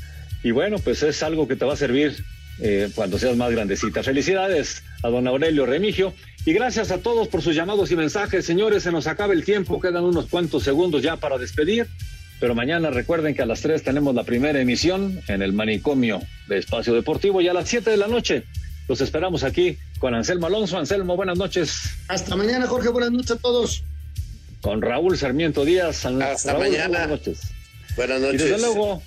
[0.43, 2.24] Y bueno, pues es algo que te va a servir
[2.59, 4.03] eh, cuando seas más grandecita.
[4.03, 6.13] Felicidades a don Aurelio Remigio.
[6.45, 8.45] Y gracias a todos por sus llamados y mensajes.
[8.45, 9.80] Señores, se nos acaba el tiempo.
[9.80, 11.88] Quedan unos cuantos segundos ya para despedir.
[12.39, 16.57] Pero mañana recuerden que a las 3 tenemos la primera emisión en el manicomio de
[16.57, 18.43] Espacio Deportivo y a las 7 de la noche
[18.88, 20.77] los esperamos aquí con Anselmo Alonso.
[20.77, 21.89] Anselmo, buenas noches.
[22.07, 22.89] Hasta mañana, Jorge.
[22.89, 23.83] Buenas noches a todos.
[24.61, 26.05] Con Raúl Sarmiento Díaz.
[26.05, 26.88] Hasta Raúl, mañana.
[26.99, 27.39] Buenas noches.
[27.95, 28.41] Buenas Y noches.
[28.43, 29.01] desde luego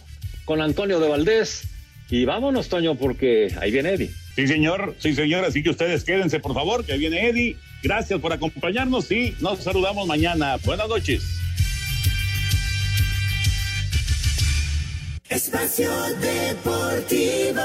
[0.44, 1.62] con Antonio de Valdés.
[2.10, 4.10] Y vámonos, Toño, porque ahí viene Eddie.
[4.34, 5.44] Sí, señor, sí, señor.
[5.44, 7.56] Así que ustedes quédense, por favor, que viene Eddie.
[7.82, 10.56] Gracias por acompañarnos y nos saludamos mañana.
[10.64, 11.22] Buenas noches.
[15.28, 17.60] Espacio Deportivo.